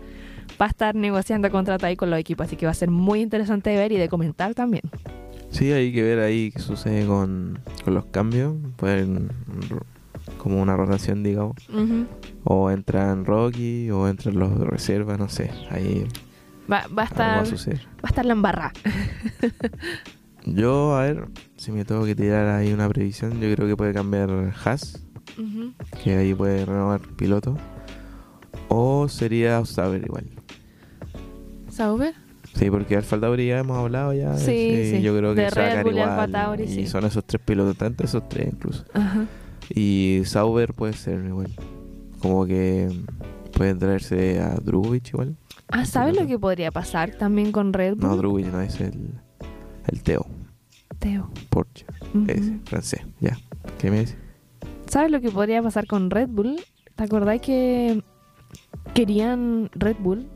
va 0.62 0.68
a 0.68 0.70
estar 0.70 0.94
negociando 0.94 1.50
contrato 1.50 1.88
ahí 1.88 1.96
con 1.96 2.12
los 2.12 2.20
equipos. 2.20 2.46
Así 2.46 2.58
que 2.58 2.68
va 2.68 2.74
a 2.74 2.76
ser 2.76 2.92
muy 2.92 3.22
interesante 3.22 3.72
de 3.72 3.78
ver 3.78 3.92
y 3.92 3.98
de 3.98 4.08
comentar 4.08 4.54
también. 4.54 4.84
Sí, 5.50 5.72
hay 5.72 5.92
que 5.92 6.04
ver 6.04 6.20
ahí 6.20 6.52
qué 6.52 6.60
sucede 6.60 7.08
con, 7.08 7.58
con 7.84 7.96
los 7.96 8.06
cambios. 8.06 8.54
Pueden 8.76 9.30
como 10.44 10.62
una 10.62 10.76
rotación, 10.76 11.24
digamos. 11.24 11.56
O 12.44 12.70
entran 12.70 13.26
Rocky 13.26 13.90
o 13.90 14.08
entran 14.08 14.38
los 14.38 14.60
de 14.60 14.66
reserva, 14.66 15.18
no 15.18 15.30
sé. 15.30 15.50
Ahí 15.70 16.06
Va, 16.72 16.76
va 16.76 16.76
a 16.78 16.84
algo 16.84 16.96
va 16.98 17.04
estar, 17.06 17.40
a 17.40 17.46
suceder. 17.46 17.80
va 17.96 18.02
a 18.04 18.08
estar 18.08 18.26
la 18.26 18.34
embarrada. 18.34 18.74
Yo, 20.46 20.96
a 20.98 21.04
ver, 21.04 21.28
si 21.56 21.72
me 21.72 21.86
tengo 21.86 22.06
que 22.06 22.16
tirar 22.16 22.48
ahí 22.50 22.74
una 22.74 22.90
previsión, 22.90 23.40
yo 23.40 23.54
creo 23.56 23.66
que 23.66 23.78
puede 23.78 23.94
cambiar 23.94 24.30
Haas, 24.66 25.02
que 26.04 26.18
ahí 26.18 26.34
puede 26.34 26.66
renovar 26.66 27.00
piloto. 27.16 27.58
O 28.68 29.08
sería 29.08 29.64
Sauber 29.66 30.04
igual. 30.04 30.26
¿Sauber? 31.70 32.14
Sí, 32.56 32.70
porque 32.70 32.98
Alfa 32.98 33.20
Tauri 33.20 33.48
ya 33.48 33.60
hemos 33.60 33.78
hablado 33.78 34.14
ya. 34.14 34.36
Sí, 34.38 34.92
sí. 34.92 35.02
Yo 35.02 35.18
creo 35.18 35.34
que 35.34 35.50
Red 35.50 35.84
Bull. 35.84 35.98
Alfa 36.00 36.28
Tauri, 36.28 36.64
y 36.66 36.68
sí. 36.68 36.88
son 36.88 37.06
esos 37.06 37.24
tres 37.24 37.42
pilotos, 37.44 37.78
tanto 37.78 38.04
esos 38.04 38.28
tres 38.28 38.48
incluso. 38.52 38.84
Ajá. 38.94 39.26
Y 39.70 40.22
Sauber 40.26 40.74
puede 40.74 40.94
ser 40.94 41.24
igual. 41.26 41.52
Como 42.20 42.46
que 42.46 42.90
pueden 43.56 43.80
traerse 43.80 44.40
a 44.40 44.56
Drugovich 44.56 45.10
igual. 45.10 45.36
Ah, 45.70 45.86
¿sabes 45.86 46.16
lo 46.16 46.28
que 46.28 46.38
podría 46.38 46.72
pasar 46.72 47.12
también 47.16 47.52
con 47.52 47.74
Red 47.74 47.96
Bull? 47.96 48.10
No, 48.10 48.18
Drugovich 48.18 48.48
no, 48.48 48.62
es 48.62 48.80
el, 48.80 49.14
el 49.88 50.04
Teo, 50.04 50.26
Teo. 51.00 51.30
Porsche, 51.50 51.86
Ujú. 52.14 52.26
ese, 52.28 52.60
francés, 52.66 53.02
ya. 53.20 53.38
¿Qué 53.80 53.90
me 53.90 54.02
dice? 54.02 54.16
¿Sabes 54.88 55.12
lo 55.12 55.20
que 55.22 55.32
podría 55.32 55.62
pasar 55.64 55.88
con 55.88 56.10
Red 56.10 56.30
Bull? 56.30 56.58
¿Te 56.96 57.04
acordás 57.04 57.42
que 57.42 58.04
querían 58.94 59.70
Red 59.74 59.98
Bull, 60.00 60.28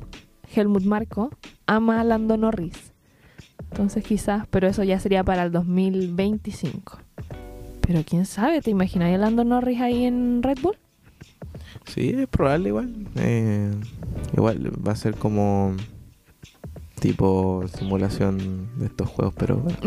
Helmut 0.55 0.83
Marko, 0.83 1.29
ama 1.67 2.01
a 2.01 2.03
Lando 2.03 2.37
Norris? 2.37 2.93
Entonces 3.71 4.03
quizás, 4.03 4.47
pero 4.49 4.67
eso 4.67 4.83
ya 4.83 4.99
sería 4.99 5.23
para 5.23 5.43
el 5.43 5.51
2025. 5.51 6.99
Pero 7.87 8.03
quién 8.03 8.25
sabe, 8.25 8.61
¿te 8.61 8.69
imaginas 8.69 9.13
a 9.13 9.17
Lando 9.17 9.45
Norris 9.45 9.79
ahí 9.79 10.03
en 10.03 10.43
Red 10.43 10.57
Bull? 10.61 10.77
Sí, 11.85 12.09
es 12.09 12.27
probable 12.27 12.69
igual. 12.69 12.93
Eh, 13.15 13.71
igual 14.33 14.71
va 14.85 14.91
a 14.91 14.95
ser 14.97 15.15
como 15.15 15.73
tipo 16.99 17.63
simulación 17.77 18.67
de 18.77 18.87
estos 18.87 19.07
juegos, 19.07 19.33
pero 19.37 19.57
bueno, 19.57 19.77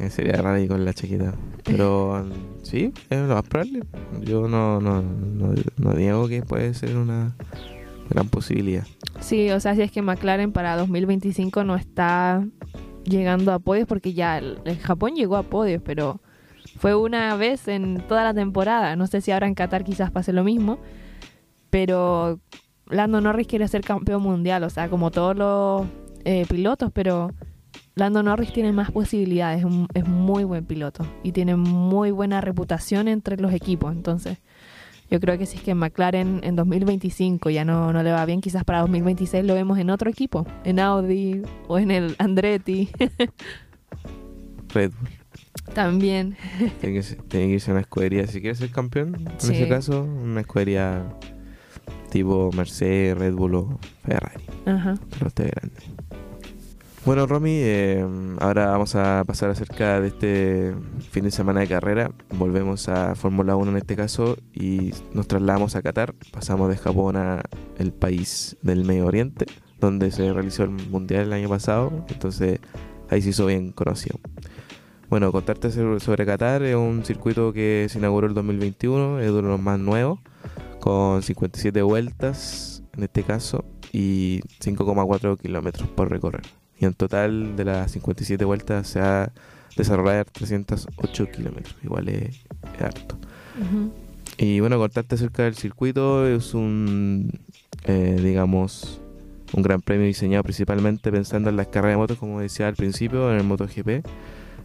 eh, 0.00 0.10
sería 0.10 0.42
raro 0.42 0.66
con 0.66 0.84
la 0.84 0.92
chiquita. 0.94 1.32
Pero 1.62 2.26
sí, 2.64 2.92
es 3.08 3.20
lo 3.20 3.34
más 3.34 3.44
probable. 3.44 3.84
Yo 4.22 4.48
no, 4.48 4.80
no, 4.80 5.00
no, 5.00 5.54
no 5.76 5.92
niego 5.92 6.26
que 6.26 6.42
puede 6.42 6.74
ser 6.74 6.96
una 6.96 7.36
gran 8.10 8.28
posibilidad. 8.28 8.84
Sí, 9.20 9.48
o 9.52 9.60
sea, 9.60 9.76
si 9.76 9.82
es 9.82 9.92
que 9.92 10.02
McLaren 10.02 10.50
para 10.50 10.76
2025 10.76 11.62
no 11.62 11.76
está 11.76 12.44
llegando 13.04 13.52
a 13.52 13.60
podios, 13.60 13.86
porque 13.86 14.12
ya 14.12 14.38
el, 14.38 14.58
el 14.64 14.78
Japón 14.78 15.14
llegó 15.14 15.36
a 15.36 15.44
podios, 15.44 15.80
pero 15.84 16.20
Fue 16.78 16.94
una 16.94 17.36
vez 17.36 17.68
en 17.68 18.02
toda 18.08 18.24
la 18.24 18.34
temporada. 18.34 18.96
No 18.96 19.06
sé 19.06 19.20
si 19.20 19.30
ahora 19.30 19.46
en 19.46 19.54
Qatar 19.54 19.84
quizás 19.84 20.10
pase 20.10 20.32
lo 20.32 20.44
mismo. 20.44 20.78
Pero 21.70 22.38
Lando 22.92 23.20
Norris 23.20 23.46
quiere 23.46 23.66
ser 23.68 23.80
campeón 23.82 24.22
mundial, 24.22 24.62
o 24.64 24.70
sea, 24.70 24.88
como 24.90 25.10
todos 25.10 25.34
los 25.36 25.86
eh, 26.24 26.44
pilotos, 26.48 26.90
pero 26.92 27.32
Lando 27.94 28.22
Norris 28.22 28.52
tiene 28.52 28.72
más 28.72 28.90
posibilidades, 28.90 29.64
es, 29.94 30.06
muy 30.06 30.44
buen 30.44 30.66
piloto 30.66 31.06
y 31.22 31.32
tiene 31.32 31.56
muy 31.56 32.10
buena 32.10 32.40
reputación 32.40 33.08
entre 33.08 33.36
los 33.38 33.52
equipos. 33.52 33.92
Entonces, 33.92 34.38
yo 35.10 35.20
creo 35.20 35.38
que 35.38 35.46
si 35.46 35.56
es 35.56 35.62
que 35.62 35.74
McLaren 35.74 36.40
en 36.42 36.56
2025 36.56 37.50
ya 37.50 37.64
no, 37.64 37.92
no 37.92 38.02
le 38.02 38.12
va 38.12 38.24
bien, 38.26 38.40
quizás 38.40 38.64
para 38.64 38.80
2026 38.80 39.44
lo 39.44 39.54
vemos 39.54 39.78
en 39.78 39.90
otro 39.90 40.10
equipo, 40.10 40.46
en 40.64 40.78
Audi 40.78 41.42
o 41.68 41.78
en 41.78 41.90
el 41.90 42.16
Andretti 42.18 42.90
Red 44.74 44.92
Bull. 44.98 45.21
También. 45.74 46.36
Tiene 46.80 46.96
que, 46.96 47.02
ser- 47.02 47.22
tiene 47.22 47.46
que 47.46 47.52
irse 47.54 47.70
a 47.70 47.74
una 47.74 47.80
escudería. 47.80 48.26
Si 48.26 48.40
quiere 48.40 48.54
ser 48.56 48.70
campeón, 48.70 49.14
en 49.16 49.40
Sí. 49.40 49.52
ese 49.54 49.68
caso, 49.68 50.02
una 50.04 50.40
escudería 50.40 51.04
tipo 52.10 52.50
Mercedes, 52.54 53.16
Red 53.16 53.34
Bull 53.34 53.54
o 53.54 53.78
Ferrari. 54.04 54.44
Ajá. 54.66 54.94
Pero 55.10 55.26
esté 55.28 55.44
grande. 55.44 55.80
Bueno, 57.04 57.26
Romy, 57.26 57.50
eh, 57.54 58.06
ahora 58.38 58.66
vamos 58.66 58.94
a 58.94 59.24
pasar 59.26 59.50
acerca 59.50 60.00
de 60.00 60.08
este 60.08 60.74
fin 61.10 61.24
de 61.24 61.32
semana 61.32 61.58
de 61.60 61.66
carrera. 61.66 62.12
Volvemos 62.36 62.88
a 62.88 63.16
Fórmula 63.16 63.56
1 63.56 63.72
en 63.72 63.76
este 63.78 63.96
caso 63.96 64.36
y 64.54 64.92
nos 65.12 65.26
trasladamos 65.26 65.74
a 65.74 65.82
Qatar. 65.82 66.14
Pasamos 66.30 66.68
de 66.68 66.76
Japón 66.76 67.16
a 67.16 67.42
el 67.78 67.92
país 67.92 68.56
del 68.62 68.84
Medio 68.84 69.06
Oriente, 69.06 69.46
donde 69.80 70.12
se 70.12 70.32
realizó 70.32 70.62
el 70.62 70.70
Mundial 70.70 71.22
el 71.24 71.32
año 71.32 71.48
pasado. 71.48 72.04
Entonces 72.08 72.60
ahí 73.10 73.20
se 73.20 73.30
hizo 73.30 73.46
bien 73.46 73.72
conocido. 73.72 74.20
Bueno, 75.12 75.30
contarte 75.30 75.70
sobre 75.70 76.24
Qatar 76.24 76.62
es 76.62 76.74
un 76.74 77.04
circuito 77.04 77.52
que 77.52 77.86
se 77.90 77.98
inauguró 77.98 78.28
el 78.28 78.32
2021, 78.32 79.20
es 79.20 79.28
uno 79.28 79.42
de 79.42 79.48
los 79.48 79.60
más 79.60 79.78
nuevos, 79.78 80.20
con 80.80 81.22
57 81.22 81.82
vueltas 81.82 82.82
en 82.96 83.02
este 83.02 83.22
caso 83.22 83.62
y 83.92 84.40
5,4 84.64 85.38
kilómetros 85.38 85.86
por 85.90 86.08
recorrer. 86.08 86.40
Y 86.78 86.86
en 86.86 86.94
total 86.94 87.56
de 87.56 87.64
las 87.66 87.90
57 87.90 88.42
vueltas 88.46 88.88
se 88.88 89.00
ha 89.00 89.30
desarrollado 89.76 90.24
308 90.32 91.26
kilómetros, 91.30 91.76
igual 91.84 92.08
es, 92.08 92.46
es 92.74 92.82
harto. 92.82 93.18
Y 94.38 94.60
bueno, 94.60 94.78
contarte 94.78 95.16
acerca 95.16 95.42
del 95.42 95.56
circuito 95.56 96.26
es 96.26 96.54
un, 96.54 97.38
eh, 97.84 98.18
digamos, 98.18 99.02
un 99.52 99.62
gran 99.62 99.82
premio 99.82 100.06
diseñado 100.06 100.42
principalmente 100.42 101.12
pensando 101.12 101.50
en 101.50 101.56
las 101.56 101.66
carreras 101.66 101.96
de 101.96 101.98
motos, 101.98 102.18
como 102.18 102.40
decía 102.40 102.66
al 102.66 102.76
principio, 102.76 103.30
en 103.30 103.36
el 103.36 103.44
MotoGP. 103.44 104.06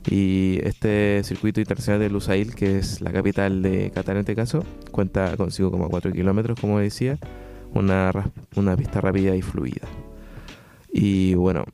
Y 0.10 0.60
este 0.64 1.22
circuito 1.24 1.60
internacional 1.60 2.00
de 2.00 2.10
Lusail, 2.10 2.56
que 2.56 2.78
es 2.78 3.02
la 3.02 3.12
capital 3.12 3.62
de 3.62 3.92
Qatar 3.92 4.16
en 4.16 4.22
este 4.22 4.36
caso, 4.36 4.64
cuenta 4.92 5.36
con 5.36 5.50
5,4 5.50 6.14
kilómetros, 6.14 6.60
como 6.60 6.80
decía, 6.80 7.18
una, 7.74 8.12
una 8.56 8.78
pista 8.78 9.02
rápida 9.02 9.36
y 9.36 9.42
fluida. 9.42 9.88
Y 10.92 11.36
bueno, 11.36 11.66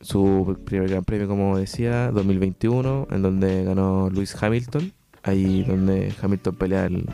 su 0.00 0.58
primer 0.64 0.90
gran 0.90 1.04
premio, 1.04 1.28
como 1.28 1.56
decía, 1.58 2.10
2021, 2.10 3.08
en 3.10 3.22
donde 3.22 3.64
ganó 3.64 4.10
Lewis 4.10 4.36
Hamilton, 4.40 4.92
ahí 5.22 5.64
donde 5.64 6.12
Hamilton 6.20 6.56
pelea 6.56 6.86
el, 6.86 7.06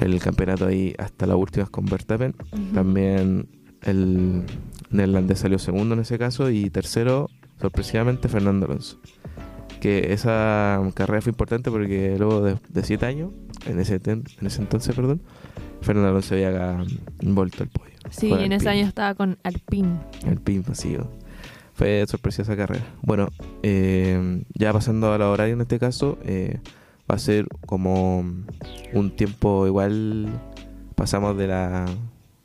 el 0.00 0.20
campeonato 0.20 0.66
ahí 0.66 0.94
hasta 0.98 1.26
las 1.26 1.36
últimas 1.36 1.70
con 1.70 1.86
Verstappen. 1.86 2.34
Ujú. 2.52 2.74
También 2.74 3.48
el 3.82 4.44
neerlandés 4.90 5.40
salió 5.40 5.58
segundo 5.58 5.94
en 5.94 6.00
ese 6.00 6.18
caso 6.18 6.50
y 6.50 6.70
tercero, 6.70 7.28
sorpresivamente, 7.60 8.28
Fernando 8.28 8.66
Alonso. 8.66 8.98
Que 9.82 10.12
esa 10.12 10.80
carrera 10.94 11.20
fue 11.22 11.30
importante 11.30 11.68
porque 11.72 12.14
luego 12.16 12.40
de, 12.42 12.56
de 12.68 12.84
siete 12.84 13.04
años, 13.04 13.32
en 13.66 13.80
ese, 13.80 13.98
ten- 13.98 14.22
en 14.40 14.46
ese 14.46 14.62
entonces, 14.62 14.94
perdón, 14.94 15.20
Fernando 15.80 16.10
Alonso 16.10 16.34
había 16.36 16.84
vuelto 17.20 17.64
al 17.64 17.68
podio. 17.68 17.90
Sí, 18.10 18.32
en 18.32 18.52
ese 18.52 18.68
Alpine. 18.68 18.70
año 18.70 18.86
estaba 18.88 19.14
con 19.16 19.38
Alpine. 19.42 19.98
El 20.24 20.38
pin 20.38 20.62
vacío. 20.64 21.08
Fue 21.74 22.04
sorpresiva 22.06 22.44
esa 22.44 22.56
carrera. 22.56 22.84
Bueno, 23.02 23.30
eh, 23.64 24.44
ya 24.54 24.72
pasando 24.72 25.12
a 25.12 25.18
la 25.18 25.28
horario 25.28 25.54
en 25.54 25.62
este 25.62 25.80
caso, 25.80 26.16
eh, 26.24 26.60
va 27.10 27.16
a 27.16 27.18
ser 27.18 27.48
como 27.66 28.18
un 28.92 29.10
tiempo 29.16 29.66
igual. 29.66 30.28
Pasamos 30.94 31.36
de 31.36 31.48
la 31.48 31.86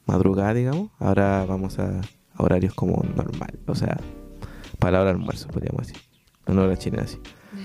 madrugada, 0.07 0.55
digamos. 0.55 0.89
Ahora 0.97 1.45
vamos 1.47 1.77
a, 1.77 1.99
a 2.33 2.43
horarios 2.43 2.73
como 2.73 3.03
normal. 3.15 3.59
O 3.67 3.75
sea, 3.75 3.97
para 4.79 4.93
la 4.93 5.01
hora 5.01 5.09
del 5.11 5.19
almuerzo, 5.19 5.49
podríamos 5.49 5.85
decir. 5.85 6.01
En 6.47 6.57
hora 6.59 6.77
chilena, 6.77 7.03
así. 7.03 7.17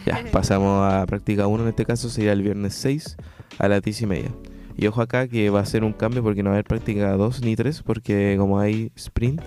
Ya, 0.07 0.25
pasamos 0.33 0.91
a 0.93 1.07
práctica 1.07 1.47
1 1.47 1.63
en 1.63 1.69
este 1.69 1.85
caso, 1.85 2.09
sería 2.09 2.33
el 2.33 2.43
viernes 2.43 2.75
6 2.75 3.17
a 3.59 3.69
las 3.69 3.83
10 3.83 4.03
y 4.03 4.07
media. 4.07 4.31
Y 4.77 4.87
ojo 4.87 5.03
acá 5.03 5.29
que 5.29 5.51
va 5.51 5.61
a 5.61 5.67
ser 5.67 5.85
un 5.85 5.93
cambio 5.93 6.23
porque 6.23 6.43
no 6.43 6.51
va 6.51 6.55
a 6.55 6.59
haber 6.59 6.65
práctica 6.65 7.13
2 7.13 7.43
ni 7.43 7.57
3 7.57 7.83
porque 7.83 8.37
como 8.39 8.59
hay 8.59 8.91
sprint, 8.97 9.41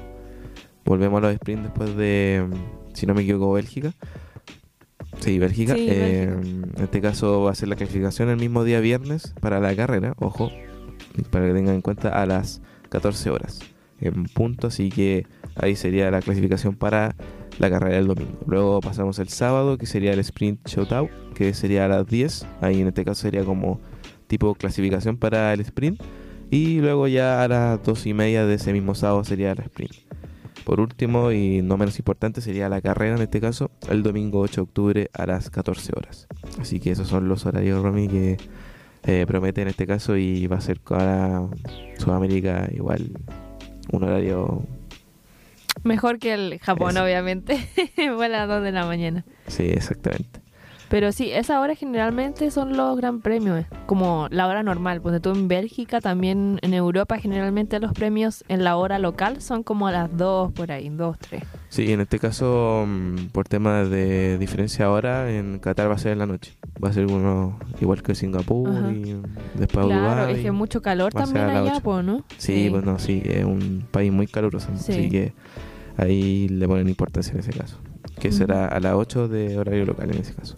volvemos 0.86 1.18
a 1.18 1.22
los 1.22 1.34
sprint 1.34 1.64
después 1.64 1.96
de, 1.96 2.46
si 2.94 3.06
no 3.08 3.14
me 3.16 3.24
equivoco, 3.24 3.54
Bélgica. 3.54 3.92
Sí, 5.20 5.40
Bélgica. 5.40 5.74
Sí, 5.74 5.88
Eh, 5.90 6.28
Bélgica. 6.36 6.68
en 6.78 6.84
este 6.84 7.02
caso 7.02 7.42
va 7.44 7.52
a 7.52 7.56
ser 7.56 7.70
la 7.70 7.76
clasificación 7.76 8.30
el 8.30 8.38
mismo 8.38 8.64
día 8.64 8.80
viernes 8.80 9.34
para 9.42 9.60
la 9.60 9.76
carrera, 9.76 10.14
ojo, 10.18 10.52
para 11.32 11.48
que 11.48 11.54
tengan 11.54 11.76
en 11.76 11.82
cuenta 11.82 12.10
a 12.10 12.26
las 12.26 12.62
14 12.90 13.30
horas 13.30 13.60
en 14.02 14.26
punto, 14.26 14.68
así 14.68 14.90
que 14.90 15.26
ahí 15.56 15.76
sería 15.76 16.12
la 16.12 16.22
clasificación 16.22 16.76
para 16.76 17.16
la 17.60 17.70
carrera 17.70 17.96
del 17.96 18.08
domingo. 18.08 18.40
Luego 18.48 18.80
pasamos 18.82 19.20
el 19.20 19.30
sábado, 19.30 19.78
que 19.78 19.86
sería 19.86 20.14
el 20.14 20.20
sprint 20.20 20.68
shootout, 20.68 21.10
que 21.34 21.54
sería 21.54 21.86
a 21.86 21.88
las 21.88 22.08
10, 22.08 22.46
ahí 22.62 22.82
en 22.82 22.88
este 22.88 23.06
caso 23.06 23.22
sería 23.22 23.44
como 23.44 23.80
tipo 24.28 24.56
clasificación 24.56 25.18
para 25.18 25.54
el 25.54 25.62
sprint, 25.62 26.02
y 26.52 26.80
luego 26.80 27.08
ya 27.08 27.44
a 27.44 27.48
las 27.48 27.84
2 27.84 28.06
y 28.08 28.14
media 28.14 28.46
de 28.46 28.56
ese 28.56 28.74
mismo 28.74 28.96
sábado 28.96 29.24
sería 29.24 29.52
el 29.52 29.60
sprint. 29.60 29.94
Por 30.64 30.80
último, 30.80 31.32
y 31.32 31.62
no 31.62 31.78
menos 31.78 32.00
importante, 32.00 32.42
sería 32.42 32.70
la 32.70 32.82
carrera 32.82 33.16
en 33.16 33.22
este 33.22 33.40
caso, 33.40 33.70
el 33.88 34.02
domingo 34.02 34.40
8 34.40 34.56
de 34.56 34.62
octubre 34.62 35.10
a 35.14 35.28
las 35.28 35.52
14 35.52 35.94
horas. 35.96 36.28
Así 36.60 36.80
que 36.80 36.92
esos 36.92 37.08
son 37.08 37.30
los 37.30 37.46
horarios, 37.46 37.84
Romy, 37.84 38.08
que 38.08 38.38
eh, 39.04 39.26
promete 39.28 39.62
en 39.62 39.68
este 39.68 39.86
caso 39.86 40.18
y 40.18 40.48
va 40.48 40.58
a 40.58 40.62
ser 40.62 40.80
para 40.80 41.48
Sudamérica 42.00 42.68
igual 42.74 43.12
un 43.92 44.04
horario, 44.04 44.64
Mejor 45.86 46.20
que 46.20 46.34
el 46.34 46.60
Japón, 46.60 46.92
Eso. 46.92 47.04
obviamente. 47.04 47.58
Fue 48.16 48.26
a 48.26 48.30
las 48.30 48.48
2 48.50 48.64
de 48.64 48.72
la 48.74 48.86
mañana. 48.86 49.24
sí, 49.48 49.64
exactamente. 49.64 50.42
Pero 50.88 51.12
sí, 51.12 51.32
esa 51.32 51.60
hora 51.62 51.74
generalmente 51.74 52.52
son 52.52 52.78
los 52.78 52.96
gran 52.96 53.20
premios, 53.20 53.62
eh, 53.62 53.66
como 53.88 54.28
la 54.30 54.48
hora 54.48 54.62
normal. 54.62 55.02
Pues 55.02 55.20
tú 55.20 55.32
en 55.32 55.48
Bélgica, 55.48 56.00
también 56.00 56.60
en 56.62 56.76
Europa, 56.76 57.18
generalmente 57.18 57.80
los 57.80 57.92
premios 57.92 58.46
en 58.50 58.64
la 58.64 58.78
hora 58.78 59.00
local 59.00 59.42
son 59.42 59.64
como 59.64 59.88
a 59.88 59.92
las 59.92 60.16
2 60.16 60.52
por 60.54 60.72
ahí, 60.72 60.90
2, 60.90 61.18
3. 61.18 61.44
Sí, 61.70 61.92
en 61.92 62.02
este 62.02 62.20
caso, 62.20 62.86
mm, 62.88 63.30
por 63.32 63.48
temas 63.48 63.90
de 63.90 64.38
diferencia 64.38 64.86
ahora, 64.86 65.32
en 65.32 65.58
Qatar 65.58 65.90
va 65.90 65.96
a 65.96 65.98
ser 65.98 66.12
en 66.14 66.20
la 66.20 66.28
noche. 66.28 66.56
Va 66.82 66.90
a 66.90 66.94
ser 66.94 67.08
uno 67.08 67.58
igual 67.82 68.04
que 68.04 68.14
Singapur 68.14 68.70
Ajá. 68.70 68.92
y 68.92 69.20
después 69.56 69.88
Claro, 69.88 70.22
Dubái. 70.22 70.36
es 70.36 70.42
que 70.44 70.52
mucho 70.52 70.84
calor 70.84 71.12
también 71.12 71.46
allá, 71.50 71.80
pues, 71.82 72.06
¿no? 72.06 72.24
Sí, 72.38 72.68
pues 72.70 72.84
no, 72.84 73.00
sí, 73.00 73.24
es 73.26 73.44
un 73.44 73.88
país 73.90 74.12
muy 74.14 74.28
caluroso, 74.28 74.70
Sí. 74.78 74.92
así 74.92 75.10
que 75.10 75.34
ahí 75.98 76.48
le 76.50 76.68
ponen 76.68 76.88
importancia 76.90 77.34
en 77.34 77.40
ese 77.40 77.52
caso. 77.52 77.80
Que 78.20 78.32
será 78.32 78.68
a 78.68 78.80
las 78.80 78.94
8 78.94 79.28
de 79.28 79.58
horario 79.58 79.86
local 79.86 80.12
en 80.12 80.22
ese 80.22 80.34
caso. 80.34 80.58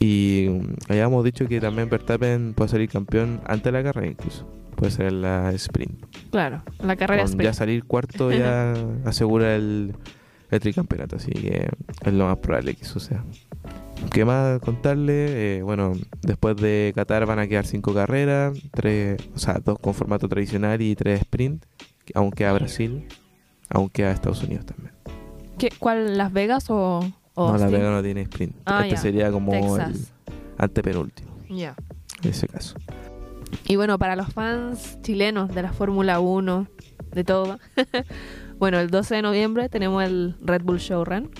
Y 0.00 0.48
mm, 0.50 0.90
habíamos 0.90 1.24
dicho 1.24 1.46
que 1.46 1.60
también 1.60 1.88
Verstappen 1.88 2.54
puede 2.54 2.68
salir 2.70 2.88
campeón 2.88 3.40
antes 3.46 3.64
de 3.64 3.72
la 3.72 3.82
carrera 3.82 4.08
incluso. 4.08 4.46
Puede 4.76 4.90
ser 4.90 5.06
en 5.06 5.22
la 5.22 5.52
sprint. 5.52 6.04
Claro, 6.30 6.62
la 6.82 6.96
carrera 6.96 7.22
Con 7.22 7.30
sprint. 7.30 7.44
ya 7.44 7.52
salir 7.54 7.84
cuarto 7.84 8.32
ya 8.32 8.74
asegura 9.04 9.54
el, 9.54 9.94
el 10.50 10.60
tricampeonato, 10.60 11.16
así 11.16 11.30
que 11.30 11.68
es 12.04 12.12
lo 12.12 12.26
más 12.26 12.38
probable 12.38 12.74
que 12.74 12.84
suceda. 12.84 13.24
¿Qué 14.12 14.24
más 14.24 14.60
contarle? 14.60 15.58
Eh, 15.58 15.62
bueno, 15.62 15.92
después 16.22 16.56
de 16.56 16.92
Qatar 16.94 17.24
van 17.24 17.38
a 17.38 17.46
quedar 17.46 17.64
cinco 17.66 17.94
carreras, 17.94 18.58
tres, 18.72 19.16
o 19.34 19.38
sea, 19.38 19.60
dos 19.64 19.78
con 19.78 19.94
formato 19.94 20.28
tradicional 20.28 20.82
y 20.82 20.94
tres 20.96 21.20
sprint, 21.20 21.64
aunque 22.14 22.44
a 22.44 22.52
Brasil, 22.52 23.06
aunque 23.70 24.04
a 24.04 24.10
Estados 24.12 24.42
Unidos 24.42 24.66
también. 24.66 24.92
¿Qué- 25.58 25.70
¿Cuál, 25.78 26.16
Las 26.18 26.32
Vegas 26.32 26.68
o, 26.70 27.00
o 27.34 27.46
no, 27.52 27.56
La 27.58 27.64
Austin? 27.64 27.80
Vega 27.80 27.90
no 27.90 28.02
tiene 28.02 28.22
sprint. 28.22 28.56
Ah, 28.66 28.80
este 28.82 28.96
ya. 28.96 29.00
sería 29.00 29.30
como 29.32 29.52
Texas. 29.52 29.88
el 30.26 30.34
antepenúltimo, 30.58 31.36
Ya. 31.48 31.74
en 32.22 32.30
ese 32.30 32.48
caso. 32.48 32.76
Y 33.66 33.76
bueno, 33.76 33.98
para 33.98 34.16
los 34.16 34.32
fans 34.32 34.98
chilenos 35.02 35.54
de 35.54 35.62
la 35.62 35.72
Fórmula 35.72 36.18
1, 36.20 36.66
de 37.12 37.24
todo, 37.24 37.58
bueno, 38.58 38.78
el 38.80 38.90
12 38.90 39.14
de 39.16 39.22
noviembre 39.22 39.68
tenemos 39.68 40.02
el 40.02 40.34
Red 40.42 40.62
Bull 40.62 40.78
Showrun, 40.78 41.30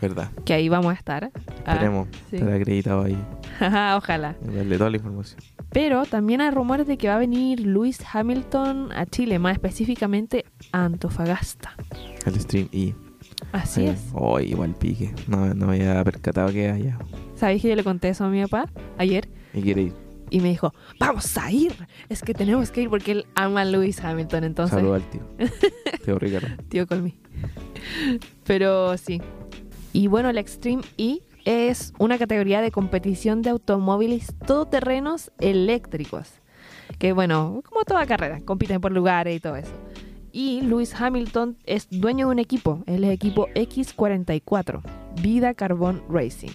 ¿Verdad? 0.00 0.30
que 0.44 0.54
ahí 0.54 0.68
vamos 0.68 0.90
a 0.92 0.96
estar. 0.96 1.30
Ah, 1.64 1.72
Esperemos 1.74 2.08
sí. 2.30 2.36
estar 2.36 2.52
acreditado 2.52 3.02
ahí, 3.04 3.16
Ojalá. 3.96 4.34
darle 4.42 4.78
toda 4.78 4.90
la 4.90 4.96
información. 4.96 5.40
Pero 5.72 6.04
también 6.04 6.40
hay 6.40 6.50
rumores 6.50 6.86
de 6.86 6.98
que 6.98 7.08
va 7.08 7.14
a 7.16 7.18
venir 7.18 7.60
Lewis 7.60 8.00
Hamilton 8.12 8.92
a 8.92 9.06
Chile, 9.06 9.38
más 9.38 9.52
específicamente 9.54 10.44
a 10.72 10.84
Antofagasta. 10.86 11.74
El 12.26 12.40
stream 12.40 12.68
y 12.72 12.94
Así 13.52 13.82
Eh, 13.82 13.90
es. 13.90 14.06
Oh, 14.12 14.38
igual 14.40 14.74
pique. 14.74 15.14
No, 15.28 15.54
no 15.54 15.66
me 15.66 15.74
había 15.88 16.02
percatado 16.04 16.52
que 16.52 16.68
allá. 16.70 16.98
¿Sabéis 17.36 17.62
que 17.62 17.68
yo 17.68 17.76
le 17.76 17.84
conté 17.84 18.08
eso 18.10 18.24
a 18.24 18.28
mi 18.28 18.42
papá 18.42 18.68
ayer? 18.98 19.28
Y 19.54 19.62
quiere 19.62 19.82
ir. 19.82 19.92
Y 20.32 20.40
me 20.40 20.48
dijo, 20.50 20.72
vamos 21.00 21.36
a 21.38 21.50
ir. 21.50 21.72
Es 22.08 22.22
que 22.22 22.34
tenemos 22.34 22.70
que 22.70 22.82
ir 22.82 22.90
porque 22.90 23.12
él 23.12 23.26
ama 23.34 23.62
a 23.62 23.64
Lewis 23.64 24.02
Hamilton. 24.04 24.44
Entonces, 24.44 24.76
Saludos 24.76 25.02
al 25.02 25.10
tío. 25.10 25.22
tío 26.04 26.18
Ricardo. 26.18 26.48
tío 26.68 26.86
Colmy. 26.86 27.14
Pero 28.44 28.96
sí. 28.98 29.20
Y 29.92 30.06
bueno, 30.06 30.30
el 30.30 30.38
Extreme 30.38 30.82
E 30.98 31.20
es 31.44 31.92
una 31.98 32.18
categoría 32.18 32.60
de 32.60 32.70
competición 32.70 33.42
de 33.42 33.50
automóviles 33.50 34.34
todoterrenos 34.46 35.32
eléctricos. 35.38 36.28
Que 36.98 37.12
bueno, 37.12 37.62
como 37.68 37.84
toda 37.84 38.06
carrera, 38.06 38.40
compiten 38.44 38.80
por 38.80 38.92
lugares 38.92 39.36
y 39.36 39.40
todo 39.40 39.56
eso. 39.56 39.72
Y 40.32 40.60
Lewis 40.62 40.94
Hamilton 40.94 41.56
es 41.64 41.88
dueño 41.90 42.26
de 42.26 42.32
un 42.32 42.38
equipo, 42.38 42.84
el 42.86 43.04
equipo 43.04 43.48
X44, 43.54 44.82
Vida 45.20 45.54
Carbon 45.54 46.02
Racing. 46.08 46.52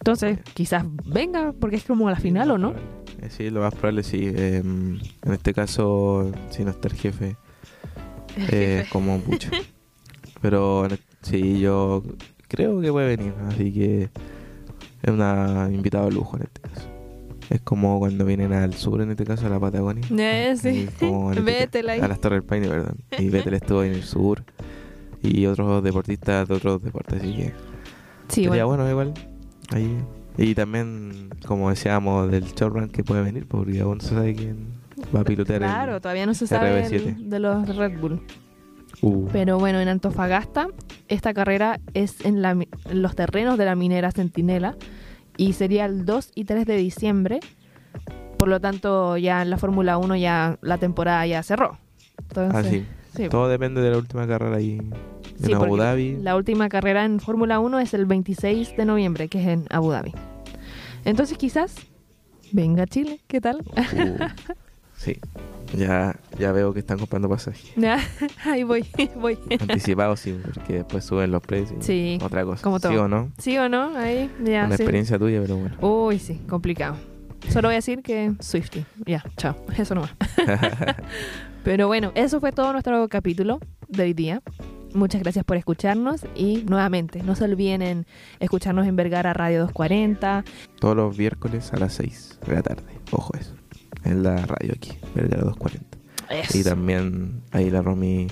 Entonces, 0.00 0.38
quizás 0.54 0.84
venga, 1.04 1.52
porque 1.52 1.76
es 1.76 1.84
como 1.84 2.08
la 2.08 2.16
final, 2.16 2.50
¿o 2.50 2.58
no? 2.58 2.74
Eh, 3.20 3.30
Sí, 3.30 3.50
lo 3.50 3.60
más 3.60 3.74
probable 3.74 4.02
sí. 4.02 4.20
Eh, 4.24 4.58
en 4.58 5.32
este 5.32 5.52
caso, 5.52 6.32
si 6.50 6.64
no 6.64 6.70
está 6.70 6.88
el 6.88 6.94
jefe, 6.94 7.36
eh, 8.36 8.86
como 8.90 9.16
un 9.16 9.22
pucho. 9.22 9.50
Pero 10.40 10.86
sí, 11.22 11.58
yo 11.58 12.02
creo 12.48 12.80
que 12.80 12.90
puede 12.90 13.16
venir, 13.16 13.34
así 13.48 13.72
que 13.72 14.02
es 15.02 15.10
una 15.10 15.68
invitado 15.72 16.06
de 16.06 16.12
lujo 16.12 16.36
en 16.36 16.42
este 16.44 16.60
caso. 16.62 16.88
Es 17.50 17.60
como 17.62 17.98
cuando 17.98 18.24
vienen 18.26 18.52
al 18.52 18.74
sur, 18.74 19.00
en 19.00 19.10
este 19.10 19.24
caso 19.24 19.46
a 19.46 19.48
la 19.48 19.58
Patagonia. 19.58 20.04
Eh, 20.10 20.54
sí. 20.60 20.86
Este. 20.88 21.06
A 22.02 22.08
las 22.08 22.20
Torres 22.20 22.40
del 22.40 22.44
Paine, 22.44 22.68
¿verdad? 22.68 22.94
Y 23.18 23.30
Vettel 23.30 23.54
estuvo 23.54 23.82
en 23.84 23.92
el 23.92 24.02
sur. 24.02 24.44
Y 25.22 25.46
otros 25.46 25.82
deportistas 25.82 26.46
de 26.46 26.54
otros 26.54 26.82
deportes, 26.82 27.20
así 27.20 27.34
que 27.34 27.52
Sí, 28.28 28.44
sería 28.44 28.64
bueno. 28.66 28.84
bueno 28.84 28.90
igual. 28.90 29.14
Ahí. 29.70 29.96
Y 30.36 30.54
también, 30.54 31.30
como 31.46 31.70
decíamos, 31.70 32.30
del 32.30 32.44
showrun 32.44 32.88
que 32.90 33.02
puede 33.02 33.22
venir, 33.22 33.46
porque 33.48 33.80
aún 33.80 33.98
no 33.98 34.02
se 34.04 34.10
sabe 34.10 34.34
quién 34.34 34.66
va 35.14 35.20
a 35.20 35.24
pilotear 35.24 35.62
el- 35.62 35.68
Claro, 35.68 36.00
todavía 36.00 36.26
no 36.26 36.34
se 36.34 36.46
sabe 36.46 36.82
RB7. 36.84 37.16
el- 37.18 37.30
de 37.30 37.38
los 37.40 37.76
Red 37.76 37.98
Bull. 37.98 38.20
Uh, 39.02 39.28
Pero 39.32 39.58
bueno, 39.58 39.80
en 39.80 39.88
Antofagasta, 39.88 40.68
esta 41.08 41.32
carrera 41.32 41.80
es 41.94 42.24
en, 42.24 42.42
la 42.42 42.52
en 42.52 42.66
los 43.02 43.14
terrenos 43.14 43.58
de 43.58 43.64
la 43.64 43.74
minera 43.74 44.10
Centinela 44.10 44.76
y 45.36 45.52
sería 45.52 45.84
el 45.84 46.04
2 46.04 46.32
y 46.34 46.44
3 46.44 46.66
de 46.66 46.76
diciembre. 46.76 47.40
Por 48.38 48.48
lo 48.48 48.60
tanto, 48.60 49.16
ya 49.16 49.42
en 49.42 49.50
la 49.50 49.56
Fórmula 49.56 49.98
1 49.98 50.16
ya 50.16 50.58
la 50.62 50.78
temporada 50.78 51.26
ya 51.26 51.42
cerró. 51.42 51.78
Entonces, 52.28 52.54
ah, 52.54 52.68
sí. 52.68 52.84
sí. 53.16 53.28
Todo 53.28 53.48
depende 53.48 53.80
de 53.80 53.90
la 53.90 53.98
última 53.98 54.26
carrera 54.26 54.56
ahí 54.56 54.80
Sí, 55.42 55.52
en 55.52 55.56
Abu 55.56 55.66
porque 55.66 55.82
Dhabi. 55.84 56.16
La 56.16 56.36
última 56.36 56.68
carrera 56.68 57.04
en 57.04 57.20
Fórmula 57.20 57.60
1 57.60 57.78
es 57.80 57.94
el 57.94 58.06
26 58.06 58.76
de 58.76 58.84
noviembre, 58.84 59.28
que 59.28 59.40
es 59.40 59.46
en 59.46 59.64
Abu 59.70 59.90
Dhabi. 59.90 60.12
Entonces, 61.04 61.38
quizás 61.38 61.76
venga 62.50 62.86
Chile, 62.86 63.20
¿qué 63.28 63.40
tal? 63.40 63.58
Uh, 63.58 64.24
sí. 64.98 65.18
Ya, 65.76 66.18
ya 66.38 66.50
veo 66.52 66.72
que 66.72 66.80
están 66.80 66.98
comprando 66.98 67.28
pasajes. 67.28 67.72
Ahí 68.44 68.62
voy, 68.62 68.86
voy. 69.16 69.38
Anticipados, 69.60 70.20
sí, 70.20 70.38
porque 70.54 70.74
después 70.74 71.04
suben 71.04 71.30
los 71.30 71.42
precios. 71.42 71.84
Sí, 71.84 72.18
Otra 72.22 72.44
cosa. 72.44 72.62
como 72.62 72.80
todo. 72.80 72.92
¿Sí 72.92 72.98
o 72.98 73.08
no? 73.08 73.32
¿Sí 73.38 73.58
o 73.58 73.68
no? 73.68 73.94
Ahí, 73.96 74.30
ya. 74.42 74.64
Una 74.64 74.76
sí. 74.76 74.82
experiencia 74.82 75.18
tuya, 75.18 75.40
pero 75.42 75.56
bueno. 75.56 75.76
Uy, 75.80 76.18
sí, 76.18 76.40
complicado. 76.48 76.96
Solo 77.50 77.68
voy 77.68 77.74
a 77.74 77.78
decir 77.78 78.02
que 78.02 78.32
Swifty. 78.40 78.84
Ya, 79.06 79.22
chao. 79.36 79.56
Eso 79.76 79.94
nomás. 79.94 80.14
Pero 81.64 81.86
bueno, 81.86 82.12
eso 82.14 82.40
fue 82.40 82.52
todo 82.52 82.72
nuestro 82.72 83.08
capítulo 83.08 83.60
de 83.88 84.04
hoy 84.04 84.12
día. 84.14 84.42
Muchas 84.94 85.22
gracias 85.22 85.44
por 85.44 85.58
escucharnos 85.58 86.24
y 86.34 86.64
nuevamente 86.66 87.22
no 87.22 87.34
se 87.34 87.44
olviden 87.44 87.82
en 87.82 88.06
escucharnos 88.40 88.86
en 88.86 88.96
Vergara 88.96 89.34
Radio 89.34 89.60
240. 89.60 90.44
Todos 90.80 90.96
los 90.96 91.18
miércoles 91.18 91.72
a 91.74 91.76
las 91.76 91.92
6 91.94 92.40
de 92.46 92.54
la 92.54 92.62
tarde. 92.62 92.84
Ojo 93.12 93.34
eso. 93.38 93.54
En 94.08 94.22
la 94.22 94.44
radio 94.46 94.72
aquí, 94.74 94.92
Vergara 95.14 95.42
240. 95.44 95.98
Y 96.54 96.58
Eso. 96.60 96.70
también 96.70 97.42
ahí 97.52 97.70
la 97.70 97.82
Romy 97.82 98.26